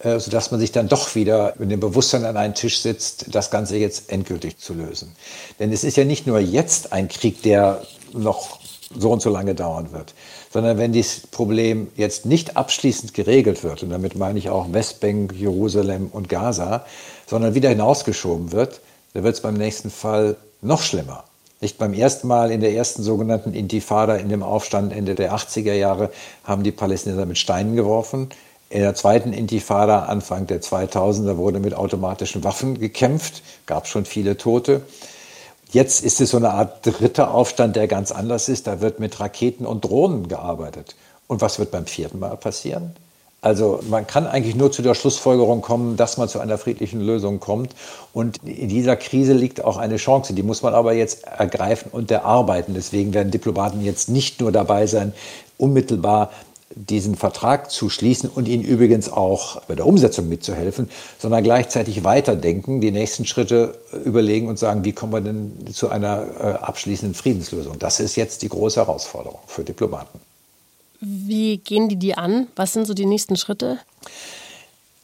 Äh, 0.00 0.20
sodass 0.20 0.52
man 0.52 0.60
sich 0.60 0.70
dann 0.70 0.88
doch 0.88 1.16
wieder 1.16 1.54
mit 1.58 1.72
dem 1.72 1.80
Bewusstsein 1.80 2.24
an 2.24 2.36
einen 2.36 2.54
Tisch 2.54 2.80
sitzt, 2.80 3.34
das 3.34 3.50
Ganze 3.50 3.76
jetzt 3.78 4.12
endgültig 4.12 4.56
zu 4.58 4.72
lösen. 4.72 5.10
Denn 5.58 5.72
es 5.72 5.82
ist 5.82 5.96
ja 5.96 6.04
nicht 6.04 6.24
nur 6.24 6.38
jetzt 6.38 6.92
ein 6.92 7.08
Krieg, 7.08 7.42
der 7.42 7.82
noch 8.12 8.60
so 8.96 9.10
und 9.10 9.20
so 9.20 9.28
lange 9.28 9.56
dauern 9.56 9.90
wird, 9.90 10.14
sondern 10.52 10.78
wenn 10.78 10.92
dieses 10.92 11.26
Problem 11.26 11.88
jetzt 11.96 12.26
nicht 12.26 12.56
abschließend 12.56 13.12
geregelt 13.12 13.64
wird, 13.64 13.82
und 13.82 13.90
damit 13.90 14.14
meine 14.14 14.38
ich 14.38 14.50
auch 14.50 14.72
Westbank, 14.72 15.34
Jerusalem 15.34 16.10
und 16.12 16.28
Gaza, 16.28 16.86
sondern 17.26 17.54
wieder 17.54 17.68
hinausgeschoben 17.68 18.52
wird, 18.52 18.80
dann 19.14 19.24
wird 19.24 19.34
es 19.34 19.40
beim 19.40 19.54
nächsten 19.54 19.90
Fall 19.90 20.36
noch 20.62 20.82
schlimmer. 20.82 21.24
Nicht 21.60 21.76
beim 21.76 21.92
ersten 21.92 22.28
Mal 22.28 22.52
in 22.52 22.60
der 22.60 22.72
ersten 22.72 23.02
sogenannten 23.02 23.52
Intifada, 23.52 24.14
in 24.14 24.28
dem 24.28 24.44
Aufstand 24.44 24.92
Ende 24.92 25.16
der 25.16 25.34
80er 25.34 25.74
Jahre, 25.74 26.12
haben 26.44 26.62
die 26.62 26.70
Palästinenser 26.70 27.26
mit 27.26 27.36
Steinen 27.36 27.74
geworfen. 27.74 28.28
In 28.70 28.80
der 28.82 28.94
zweiten 28.94 29.32
Intifada, 29.32 30.04
Anfang 30.04 30.46
der 30.46 30.60
2000er, 30.60 31.38
wurde 31.38 31.58
mit 31.58 31.74
automatischen 31.74 32.44
Waffen 32.44 32.78
gekämpft, 32.78 33.42
gab 33.64 33.86
schon 33.86 34.04
viele 34.04 34.36
Tote. 34.36 34.82
Jetzt 35.70 36.04
ist 36.04 36.20
es 36.20 36.30
so 36.30 36.36
eine 36.36 36.50
Art 36.50 36.84
dritter 36.84 37.32
Aufstand, 37.32 37.76
der 37.76 37.88
ganz 37.88 38.12
anders 38.12 38.48
ist. 38.48 38.66
Da 38.66 38.80
wird 38.80 39.00
mit 39.00 39.20
Raketen 39.20 39.64
und 39.64 39.84
Drohnen 39.84 40.28
gearbeitet. 40.28 40.96
Und 41.26 41.40
was 41.40 41.58
wird 41.58 41.70
beim 41.70 41.86
vierten 41.86 42.18
Mal 42.18 42.36
passieren? 42.36 42.94
Also 43.40 43.80
man 43.88 44.06
kann 44.06 44.26
eigentlich 44.26 44.56
nur 44.56 44.72
zu 44.72 44.82
der 44.82 44.94
Schlussfolgerung 44.94 45.60
kommen, 45.60 45.96
dass 45.96 46.16
man 46.16 46.28
zu 46.28 46.40
einer 46.40 46.58
friedlichen 46.58 47.00
Lösung 47.00 47.38
kommt. 47.38 47.74
Und 48.12 48.38
in 48.44 48.68
dieser 48.68 48.96
Krise 48.96 49.32
liegt 49.32 49.64
auch 49.64 49.76
eine 49.76 49.96
Chance. 49.96 50.34
Die 50.34 50.42
muss 50.42 50.62
man 50.62 50.74
aber 50.74 50.92
jetzt 50.92 51.24
ergreifen 51.24 51.90
und 51.92 52.10
erarbeiten. 52.10 52.74
Deswegen 52.74 53.14
werden 53.14 53.30
Diplomaten 53.30 53.82
jetzt 53.82 54.08
nicht 54.08 54.40
nur 54.40 54.52
dabei 54.52 54.86
sein, 54.86 55.12
unmittelbar 55.56 56.30
diesen 56.74 57.16
Vertrag 57.16 57.70
zu 57.70 57.88
schließen 57.88 58.28
und 58.28 58.46
ihnen 58.46 58.62
übrigens 58.62 59.10
auch 59.10 59.62
bei 59.62 59.74
der 59.74 59.86
Umsetzung 59.86 60.28
mitzuhelfen, 60.28 60.90
sondern 61.18 61.42
gleichzeitig 61.42 62.04
weiterdenken, 62.04 62.80
die 62.80 62.90
nächsten 62.90 63.24
Schritte 63.24 63.78
überlegen 64.04 64.48
und 64.48 64.58
sagen, 64.58 64.84
wie 64.84 64.92
kommen 64.92 65.12
wir 65.12 65.20
denn 65.20 65.66
zu 65.72 65.88
einer 65.88 66.26
äh, 66.38 66.42
abschließenden 66.58 67.14
Friedenslösung. 67.14 67.78
Das 67.78 68.00
ist 68.00 68.16
jetzt 68.16 68.42
die 68.42 68.48
große 68.48 68.80
Herausforderung 68.80 69.40
für 69.46 69.64
Diplomaten. 69.64 70.20
Wie 71.00 71.58
gehen 71.58 71.88
die 71.88 71.96
die 71.96 72.16
an? 72.16 72.48
Was 72.56 72.72
sind 72.72 72.86
so 72.86 72.94
die 72.94 73.06
nächsten 73.06 73.36
Schritte? 73.36 73.78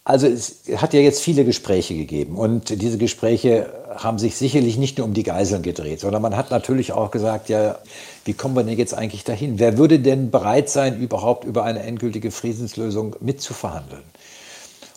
Also 0.07 0.27
es 0.27 0.61
hat 0.77 0.93
ja 0.93 1.01
jetzt 1.01 1.23
viele 1.23 1.47
Gespräche 1.47 1.95
gegeben 1.95 2.37
und 2.37 2.69
diese 2.83 2.99
Gespräche 2.99 3.73
haben 3.97 4.19
sich 4.19 4.37
sicherlich 4.37 4.77
nicht 4.77 4.99
nur 4.99 5.07
um 5.07 5.15
die 5.15 5.23
Geiseln 5.23 5.63
gedreht, 5.63 6.01
sondern 6.01 6.21
man 6.21 6.37
hat 6.37 6.51
natürlich 6.51 6.93
auch 6.93 7.11
gesagt, 7.11 7.49
ja, 7.49 7.79
wie 8.27 8.35
kommen 8.35 8.55
wir 8.55 8.65
denn 8.65 8.77
jetzt 8.77 8.93
eigentlich 8.93 9.25
dahin? 9.25 9.59
Wer 9.59 9.79
würde 9.79 10.01
denn 10.01 10.31
bereit 10.31 10.69
sein, 10.69 11.01
überhaupt 11.01 11.45
über 11.45 11.65
eine 11.65 11.83
endgültige 11.85 12.31
Friedenslösung 12.31 13.17
mitzuverhandeln? 13.21 14.03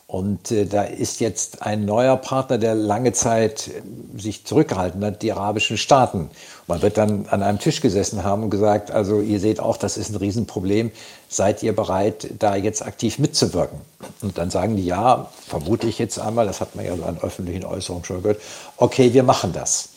Und 0.07 0.51
äh, 0.51 0.65
da 0.65 0.83
ist 0.83 1.19
jetzt 1.19 1.63
ein 1.63 1.83
neuer 1.83 2.15
Partner, 2.15 2.57
der 2.57 2.75
lange 2.75 3.11
Zeit 3.11 3.67
äh, 3.67 3.81
sich 4.17 4.45
zurückgehalten 4.45 5.03
hat, 5.03 5.21
die 5.21 5.33
arabischen 5.33 5.77
Staaten. 5.77 6.29
Man 6.65 6.81
wird 6.81 6.97
dann 6.97 7.25
an 7.29 7.43
einem 7.43 7.59
Tisch 7.59 7.81
gesessen 7.81 8.23
haben 8.23 8.43
und 8.43 8.49
gesagt, 8.49 8.89
also 8.89 9.19
ihr 9.19 9.41
seht 9.41 9.59
auch, 9.59 9.75
das 9.75 9.97
ist 9.97 10.09
ein 10.09 10.15
Riesenproblem. 10.15 10.91
Seid 11.27 11.61
ihr 11.61 11.75
bereit, 11.75 12.29
da 12.39 12.55
jetzt 12.55 12.85
aktiv 12.85 13.19
mitzuwirken? 13.19 13.79
Und 14.21 14.37
dann 14.37 14.49
sagen 14.49 14.77
die, 14.77 14.85
ja, 14.85 15.29
vermute 15.45 15.87
ich 15.87 15.99
jetzt 15.99 16.19
einmal, 16.19 16.45
das 16.47 16.61
hat 16.61 16.77
man 16.77 16.85
ja 16.85 16.95
so 16.95 17.03
an 17.03 17.17
öffentlichen 17.21 17.65
Äußerungen 17.65 18.05
schon 18.05 18.21
gehört, 18.21 18.41
okay, 18.77 19.13
wir 19.13 19.23
machen 19.23 19.51
das. 19.51 19.89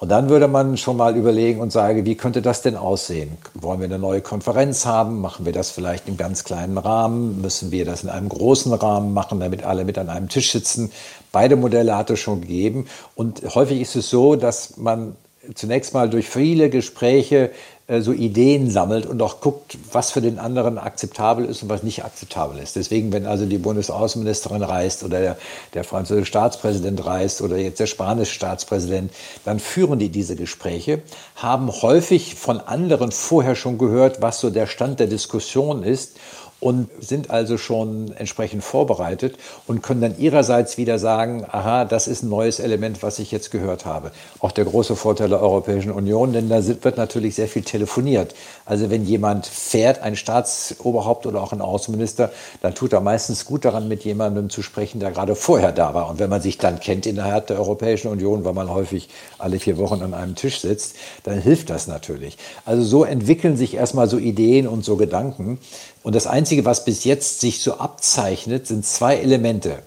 Und 0.00 0.10
dann 0.10 0.28
würde 0.28 0.46
man 0.46 0.76
schon 0.76 0.96
mal 0.96 1.16
überlegen 1.16 1.60
und 1.60 1.72
sagen, 1.72 2.04
wie 2.04 2.14
könnte 2.14 2.40
das 2.40 2.62
denn 2.62 2.76
aussehen? 2.76 3.36
Wollen 3.54 3.80
wir 3.80 3.86
eine 3.86 3.98
neue 3.98 4.20
Konferenz 4.20 4.86
haben? 4.86 5.20
Machen 5.20 5.44
wir 5.44 5.52
das 5.52 5.72
vielleicht 5.72 6.06
im 6.06 6.16
ganz 6.16 6.44
kleinen 6.44 6.78
Rahmen? 6.78 7.40
Müssen 7.40 7.72
wir 7.72 7.84
das 7.84 8.04
in 8.04 8.08
einem 8.08 8.28
großen 8.28 8.72
Rahmen 8.72 9.12
machen, 9.12 9.40
damit 9.40 9.64
alle 9.64 9.84
mit 9.84 9.98
an 9.98 10.08
einem 10.08 10.28
Tisch 10.28 10.52
sitzen? 10.52 10.92
Beide 11.32 11.56
Modelle 11.56 11.96
hat 11.96 12.10
es 12.10 12.20
schon 12.20 12.42
gegeben. 12.42 12.86
Und 13.16 13.42
häufig 13.56 13.80
ist 13.80 13.96
es 13.96 14.08
so, 14.08 14.36
dass 14.36 14.76
man 14.76 15.16
zunächst 15.56 15.94
mal 15.94 16.08
durch 16.08 16.28
viele 16.28 16.70
Gespräche 16.70 17.50
so 17.88 18.12
Ideen 18.12 18.70
sammelt 18.70 19.06
und 19.06 19.22
auch 19.22 19.40
guckt, 19.40 19.78
was 19.92 20.10
für 20.10 20.20
den 20.20 20.38
anderen 20.38 20.76
akzeptabel 20.76 21.46
ist 21.46 21.62
und 21.62 21.70
was 21.70 21.82
nicht 21.82 22.04
akzeptabel 22.04 22.58
ist. 22.58 22.76
Deswegen, 22.76 23.14
wenn 23.14 23.26
also 23.26 23.46
die 23.46 23.56
Bundesaußenministerin 23.56 24.62
reist 24.62 25.04
oder 25.04 25.20
der, 25.20 25.38
der 25.72 25.84
französische 25.84 26.26
Staatspräsident 26.26 27.06
reist 27.06 27.40
oder 27.40 27.56
jetzt 27.56 27.80
der 27.80 27.86
spanische 27.86 28.34
Staatspräsident, 28.34 29.10
dann 29.46 29.58
führen 29.58 29.98
die 29.98 30.10
diese 30.10 30.36
Gespräche, 30.36 31.00
haben 31.34 31.70
häufig 31.70 32.34
von 32.34 32.60
anderen 32.60 33.10
vorher 33.10 33.54
schon 33.54 33.78
gehört, 33.78 34.20
was 34.20 34.40
so 34.40 34.50
der 34.50 34.66
Stand 34.66 35.00
der 35.00 35.06
Diskussion 35.06 35.82
ist 35.82 36.18
und 36.60 36.88
sind 37.00 37.30
also 37.30 37.56
schon 37.56 38.12
entsprechend 38.16 38.64
vorbereitet 38.64 39.36
und 39.66 39.82
können 39.82 40.00
dann 40.00 40.18
ihrerseits 40.18 40.76
wieder 40.76 40.98
sagen, 40.98 41.44
aha, 41.48 41.84
das 41.84 42.08
ist 42.08 42.24
ein 42.24 42.28
neues 42.28 42.58
Element, 42.58 43.02
was 43.02 43.20
ich 43.20 43.30
jetzt 43.30 43.50
gehört 43.50 43.86
habe. 43.86 44.10
Auch 44.40 44.50
der 44.50 44.64
große 44.64 44.96
Vorteil 44.96 45.28
der 45.28 45.40
Europäischen 45.40 45.92
Union, 45.92 46.32
denn 46.32 46.48
da 46.48 46.64
wird 46.66 46.96
natürlich 46.96 47.36
sehr 47.36 47.46
viel 47.46 47.62
telefoniert. 47.62 48.34
Also 48.64 48.90
wenn 48.90 49.04
jemand 49.04 49.46
fährt, 49.46 50.00
ein 50.02 50.16
Staatsoberhaupt 50.16 51.26
oder 51.26 51.42
auch 51.42 51.52
ein 51.52 51.60
Außenminister, 51.60 52.32
dann 52.60 52.74
tut 52.74 52.92
er 52.92 53.00
meistens 53.00 53.44
gut 53.44 53.64
daran, 53.64 53.86
mit 53.86 54.04
jemandem 54.04 54.50
zu 54.50 54.62
sprechen, 54.62 54.98
der 54.98 55.12
gerade 55.12 55.36
vorher 55.36 55.70
da 55.70 55.94
war. 55.94 56.10
Und 56.10 56.18
wenn 56.18 56.30
man 56.30 56.42
sich 56.42 56.58
dann 56.58 56.80
kennt 56.80 57.06
innerhalb 57.06 57.46
der 57.46 57.58
Europäischen 57.58 58.08
Union, 58.08 58.44
weil 58.44 58.54
man 58.54 58.68
häufig 58.68 59.08
alle 59.38 59.60
vier 59.60 59.78
Wochen 59.78 60.02
an 60.02 60.12
einem 60.12 60.34
Tisch 60.34 60.60
sitzt, 60.60 60.96
dann 61.22 61.40
hilft 61.40 61.70
das 61.70 61.86
natürlich. 61.86 62.36
Also 62.64 62.82
so 62.82 63.04
entwickeln 63.04 63.56
sich 63.56 63.74
erstmal 63.74 64.08
so 64.08 64.18
Ideen 64.18 64.66
und 64.66 64.84
so 64.84 64.96
Gedanken. 64.96 65.60
Und 66.08 66.14
das 66.14 66.26
Einzige, 66.26 66.64
was 66.64 66.86
bis 66.86 67.04
jetzt 67.04 67.40
sich 67.40 67.60
so 67.60 67.74
abzeichnet, 67.74 68.66
sind 68.66 68.86
zwei 68.86 69.16
Elemente. 69.16 69.82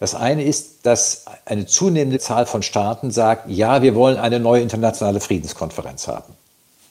Das 0.00 0.14
eine 0.14 0.42
ist, 0.42 0.86
dass 0.86 1.26
eine 1.44 1.66
zunehmende 1.66 2.18
Zahl 2.18 2.46
von 2.46 2.62
Staaten 2.62 3.10
sagt, 3.10 3.50
ja, 3.50 3.82
wir 3.82 3.94
wollen 3.94 4.16
eine 4.16 4.40
neue 4.40 4.62
internationale 4.62 5.20
Friedenskonferenz 5.20 6.08
haben. 6.08 6.32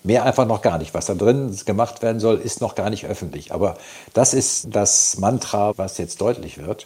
Mehr 0.04 0.24
einfach 0.24 0.45
noch 0.45 0.62
gar 0.62 0.78
nicht. 0.78 0.93
Was 0.93 1.08
da 1.08 1.15
drin 1.15 1.58
gemacht 1.65 2.04
werden 2.04 2.19
soll, 2.19 2.38
ist 2.38 2.62
noch 2.62 2.76
gar 2.76 2.91
nicht 2.91 3.08
öffentlich. 3.08 3.52
Aber 3.52 3.76
das 4.13 4.36
ist 4.36 4.67
das 4.69 5.17
Mantra, 5.17 5.74
was 5.76 5.98
jetzt 5.98 6.21
deutlich 6.21 6.60
wird. 6.60 6.86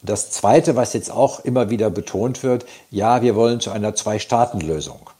Und 0.00 0.08
das 0.08 0.30
Zweite, 0.30 0.76
was 0.76 0.94
jetzt 0.94 1.10
auch 1.10 1.40
immer 1.40 1.68
wieder 1.68 1.90
betont 1.90 2.42
wird, 2.42 2.64
ja, 2.90 3.20
wir 3.20 3.36
wollen 3.36 3.60
zu 3.60 3.70
einer 3.70 3.94
Zwei-Staaten-Lösung. 3.94 5.10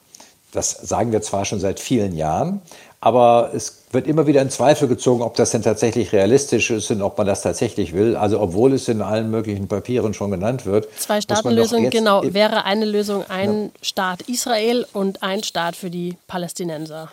Das 0.52 0.70
sagen 0.70 1.12
wir 1.12 1.20
zwar 1.20 1.44
schon 1.44 1.60
seit 1.60 1.78
vielen 1.78 2.16
Jahren, 2.16 2.62
aber 3.00 3.50
es 3.54 3.84
wird 3.92 4.06
immer 4.06 4.26
wieder 4.26 4.42
in 4.42 4.50
Zweifel 4.50 4.88
gezogen, 4.88 5.22
ob 5.22 5.36
das 5.36 5.52
denn 5.52 5.62
tatsächlich 5.62 6.12
realistisch 6.12 6.70
ist 6.70 6.90
und 6.90 7.00
ob 7.00 7.16
man 7.16 7.26
das 7.26 7.42
tatsächlich 7.42 7.94
will. 7.94 8.16
Also 8.16 8.40
obwohl 8.40 8.72
es 8.72 8.88
in 8.88 9.02
allen 9.02 9.30
möglichen 9.30 9.68
Papieren 9.68 10.14
schon 10.14 10.30
genannt 10.30 10.66
wird. 10.66 10.88
Zwei-Staaten-Lösung, 10.98 11.90
genau, 11.90 12.22
wäre 12.24 12.64
eine 12.64 12.84
Lösung 12.84 13.24
ein 13.28 13.64
ja. 13.64 13.70
Staat 13.82 14.22
Israel 14.22 14.86
und 14.92 15.22
ein 15.22 15.44
Staat 15.44 15.76
für 15.76 15.90
die 15.90 16.16
Palästinenser. 16.26 17.10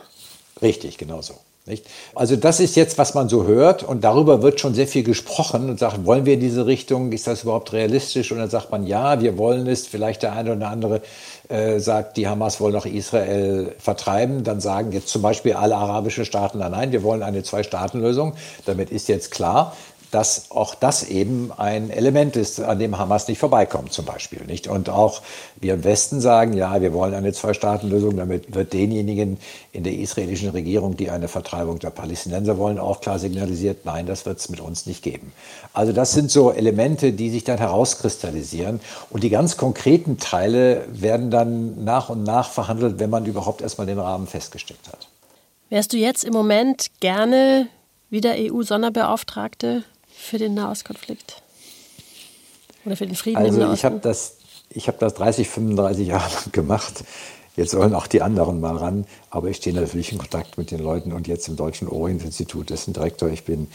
Richtig, 0.61 0.97
genau 0.97 1.21
so. 1.21 1.35
Nicht? 1.67 1.87
Also 2.13 2.35
das 2.35 2.59
ist 2.59 2.75
jetzt, 2.75 2.99
was 2.99 3.15
man 3.15 3.27
so 3.27 3.45
hört 3.45 3.81
und 3.81 4.03
darüber 4.03 4.43
wird 4.43 4.59
schon 4.59 4.75
sehr 4.75 4.87
viel 4.87 5.01
gesprochen 5.01 5.67
und 5.67 5.79
sagt, 5.79 6.05
wollen 6.05 6.25
wir 6.25 6.35
in 6.35 6.39
diese 6.39 6.67
Richtung, 6.67 7.11
ist 7.11 7.25
das 7.25 7.41
überhaupt 7.41 7.73
realistisch? 7.73 8.31
Und 8.31 8.37
dann 8.37 8.51
sagt 8.51 8.71
man, 8.71 8.85
ja, 8.85 9.19
wir 9.19 9.39
wollen 9.39 9.65
es. 9.65 9.87
Vielleicht 9.87 10.21
der 10.21 10.33
eine 10.33 10.55
oder 10.55 10.69
andere 10.69 11.01
äh, 11.49 11.79
sagt, 11.79 12.17
die 12.17 12.27
Hamas 12.27 12.59
wollen 12.59 12.73
noch 12.73 12.85
Israel 12.85 13.75
vertreiben. 13.77 14.43
Dann 14.43 14.59
sagen 14.59 14.91
jetzt 14.91 15.09
zum 15.09 15.21
Beispiel 15.21 15.53
alle 15.53 15.75
arabischen 15.75 16.25
Staaten, 16.25 16.59
nein, 16.59 16.91
wir 16.91 17.03
wollen 17.03 17.23
eine 17.23 17.43
Zwei-Staaten-Lösung. 17.43 18.33
Damit 18.65 18.89
ist 18.89 19.07
jetzt 19.07 19.31
klar, 19.31 19.75
dass 20.15 20.49
auch 20.49 20.75
das 20.75 21.03
eben 21.03 21.51
ein 21.57 21.89
Element 21.89 22.37
ist, 22.37 22.61
an 22.61 22.79
dem 22.79 22.97
Hamas 22.97 23.27
nicht 23.27 23.37
vorbeikommt 23.37 23.91
zum 23.91 24.05
Beispiel. 24.05 24.45
Nicht? 24.45 24.69
Und 24.69 24.89
auch 24.89 25.21
wir 25.57 25.73
im 25.73 25.83
Westen 25.83 26.21
sagen, 26.21 26.53
ja, 26.53 26.79
wir 26.79 26.93
wollen 26.93 27.13
eine 27.13 27.33
Zwei-Staaten-Lösung. 27.33 28.15
Damit 28.15 28.55
wird 28.55 28.71
denjenigen 28.71 29.37
in 29.73 29.83
der 29.83 29.91
israelischen 29.91 30.51
Regierung, 30.51 30.95
die 30.95 31.09
eine 31.09 31.27
Vertreibung 31.27 31.79
der 31.79 31.89
Palästinenser 31.89 32.57
wollen, 32.57 32.79
auch 32.79 33.01
klar 33.01 33.19
signalisiert, 33.19 33.83
nein, 33.83 34.05
das 34.05 34.25
wird 34.25 34.39
es 34.39 34.47
mit 34.47 34.61
uns 34.61 34.85
nicht 34.85 35.03
geben. 35.03 35.33
Also 35.73 35.91
das 35.91 36.13
sind 36.13 36.31
so 36.31 36.49
Elemente, 36.49 37.11
die 37.11 37.29
sich 37.29 37.43
dann 37.43 37.57
herauskristallisieren. 37.57 38.79
Und 39.09 39.21
die 39.21 39.29
ganz 39.29 39.57
konkreten 39.57 40.17
Teile 40.17 40.85
werden 40.87 41.29
dann 41.29 41.83
nach 41.83 42.07
und 42.07 42.23
nach 42.23 42.51
verhandelt, 42.51 42.99
wenn 42.99 43.09
man 43.09 43.25
überhaupt 43.25 43.61
erstmal 43.61 43.85
den 43.85 43.99
Rahmen 43.99 44.27
festgesteckt 44.27 44.87
hat. 44.87 45.09
Wärst 45.69 45.91
du 45.91 45.97
jetzt 45.97 46.23
im 46.23 46.31
Moment 46.31 46.87
gerne 47.01 47.67
wieder 48.09 48.35
EU-Sonderbeauftragte 48.37 49.83
für 50.25 50.37
den 50.37 50.53
Nahostkonflikt? 50.53 51.41
Oder 52.85 52.95
für 52.95 53.07
den 53.07 53.15
Frieden 53.15 53.37
also 53.37 53.53
im 53.53 53.59
Nahosten? 53.59 53.75
Ich 53.75 53.85
habe 53.85 53.99
das, 53.99 54.37
hab 54.75 54.99
das 54.99 55.13
30, 55.15 55.47
35 55.47 56.07
Jahre 56.07 56.33
lang 56.33 56.51
gemacht. 56.51 57.03
Jetzt 57.55 57.71
sollen 57.71 57.95
auch 57.95 58.07
die 58.07 58.21
anderen 58.21 58.59
mal 58.59 58.75
ran. 58.75 59.05
Aber 59.29 59.49
ich 59.49 59.57
stehe 59.57 59.75
natürlich 59.75 60.11
in 60.11 60.17
Kontakt 60.17 60.57
mit 60.57 60.71
den 60.71 60.79
Leuten 60.79 61.13
und 61.13 61.27
jetzt 61.27 61.47
im 61.47 61.55
Deutschen 61.55 61.87
Orient-Institut, 61.87 62.69
dessen 62.69 62.93
Direktor 62.93 63.29
ich 63.29 63.45
bin, 63.45 63.67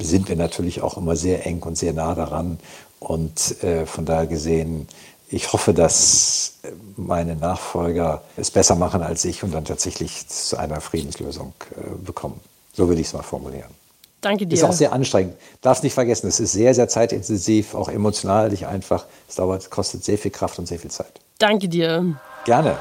sind 0.00 0.28
wir 0.28 0.36
natürlich 0.36 0.82
auch 0.82 0.96
immer 0.96 1.16
sehr 1.16 1.46
eng 1.46 1.62
und 1.62 1.76
sehr 1.76 1.92
nah 1.92 2.14
daran. 2.14 2.58
Und 3.00 3.62
äh, 3.64 3.86
von 3.86 4.04
daher 4.04 4.26
gesehen, 4.26 4.86
ich 5.28 5.52
hoffe, 5.52 5.74
dass 5.74 6.58
meine 6.96 7.34
Nachfolger 7.34 8.22
es 8.36 8.50
besser 8.50 8.76
machen 8.76 9.02
als 9.02 9.24
ich 9.24 9.42
und 9.42 9.52
dann 9.52 9.64
tatsächlich 9.64 10.28
zu 10.28 10.58
einer 10.58 10.80
Friedenslösung 10.80 11.54
äh, 11.70 12.04
bekommen. 12.04 12.38
So 12.74 12.88
würde 12.88 13.00
ich 13.00 13.08
es 13.08 13.12
mal 13.14 13.22
formulieren. 13.22 13.81
Danke 14.22 14.46
dir. 14.46 14.54
Ist 14.54 14.64
auch 14.64 14.72
sehr 14.72 14.92
anstrengend. 14.92 15.34
Darfst 15.60 15.82
nicht 15.82 15.94
vergessen, 15.94 16.28
es 16.28 16.40
ist 16.40 16.52
sehr, 16.52 16.72
sehr 16.74 16.88
zeitintensiv, 16.88 17.74
auch 17.74 17.88
emotional 17.88 18.48
nicht 18.48 18.66
einfach. 18.66 19.04
Es 19.28 19.34
dauert, 19.34 19.68
kostet 19.68 20.04
sehr 20.04 20.16
viel 20.16 20.30
Kraft 20.30 20.58
und 20.58 20.66
sehr 20.66 20.78
viel 20.78 20.90
Zeit. 20.90 21.20
Danke 21.38 21.68
dir. 21.68 22.16
Gerne. 22.44 22.76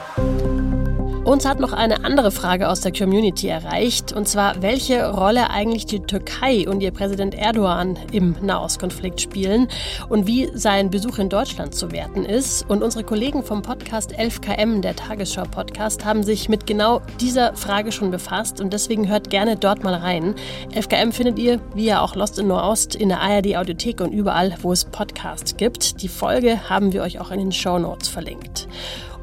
Uns 1.31 1.45
hat 1.45 1.61
noch 1.61 1.71
eine 1.71 2.03
andere 2.03 2.29
Frage 2.29 2.67
aus 2.67 2.81
der 2.81 2.91
Community 2.91 3.47
erreicht, 3.47 4.11
und 4.11 4.27
zwar, 4.27 4.61
welche 4.61 5.09
Rolle 5.11 5.49
eigentlich 5.49 5.85
die 5.85 6.01
Türkei 6.01 6.67
und 6.67 6.81
ihr 6.81 6.91
Präsident 6.91 7.35
Erdogan 7.35 7.97
im 8.11 8.35
Nahostkonflikt 8.41 9.21
spielen 9.21 9.69
und 10.09 10.27
wie 10.27 10.49
sein 10.53 10.89
Besuch 10.89 11.19
in 11.19 11.29
Deutschland 11.29 11.73
zu 11.73 11.93
werten 11.93 12.25
ist. 12.25 12.69
Und 12.69 12.83
unsere 12.83 13.05
Kollegen 13.05 13.43
vom 13.43 13.61
Podcast 13.61 14.13
11KM, 14.13 14.81
der 14.81 14.93
Tagesschau-Podcast, 14.97 16.03
haben 16.03 16.23
sich 16.23 16.49
mit 16.49 16.67
genau 16.67 17.01
dieser 17.21 17.55
Frage 17.55 17.93
schon 17.93 18.11
befasst 18.11 18.59
und 18.59 18.73
deswegen 18.73 19.07
hört 19.07 19.29
gerne 19.29 19.55
dort 19.55 19.85
mal 19.85 19.95
rein. 19.95 20.35
11KM 20.73 21.13
findet 21.13 21.39
ihr, 21.39 21.61
wie 21.73 21.85
ja 21.85 22.01
auch 22.01 22.13
Lost 22.13 22.39
in 22.39 22.47
Nordost, 22.49 22.93
in 22.93 23.07
der 23.07 23.21
ARD-Audiothek 23.21 24.01
und 24.01 24.11
überall, 24.11 24.57
wo 24.63 24.73
es 24.73 24.83
Podcasts 24.83 25.55
gibt. 25.55 26.01
Die 26.01 26.09
Folge 26.09 26.69
haben 26.69 26.91
wir 26.91 27.03
euch 27.03 27.21
auch 27.21 27.31
in 27.31 27.39
den 27.39 27.53
Show 27.53 27.79
Notes 27.79 28.09
verlinkt. 28.09 28.67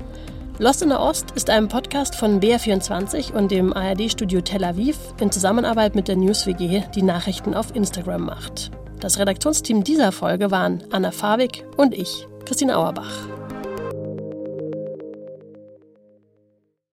Lost 0.59 0.83
in 0.83 0.89
der 0.91 1.01
Ost 1.01 1.31
ist 1.35 1.49
ein 1.49 1.69
Podcast 1.69 2.15
von 2.15 2.41
BR24 2.41 3.33
und 3.33 3.51
dem 3.51 3.73
ARD-Studio 3.73 4.43
Tel 4.43 4.65
Aviv 4.65 4.99
in 5.19 5.33
Zusammenarbeit 5.33 5.95
mit 5.95 6.09
der 6.09 6.17
NewsWG, 6.17 6.83
die 6.95 7.03
Nachrichten 7.03 7.55
auf 7.55 7.75
Instagram 7.75 8.27
macht. 8.27 8.71
Das 9.01 9.19
Redaktionsteam 9.19 9.85
dieser 9.85 10.13
Folge 10.13 10.51
waren 10.51 10.85
Anna 10.91 11.13
Fabik 11.13 11.65
und 11.79 11.95
ich, 11.95 12.27
Christine 12.51 12.75
Auerbach. 12.75 13.40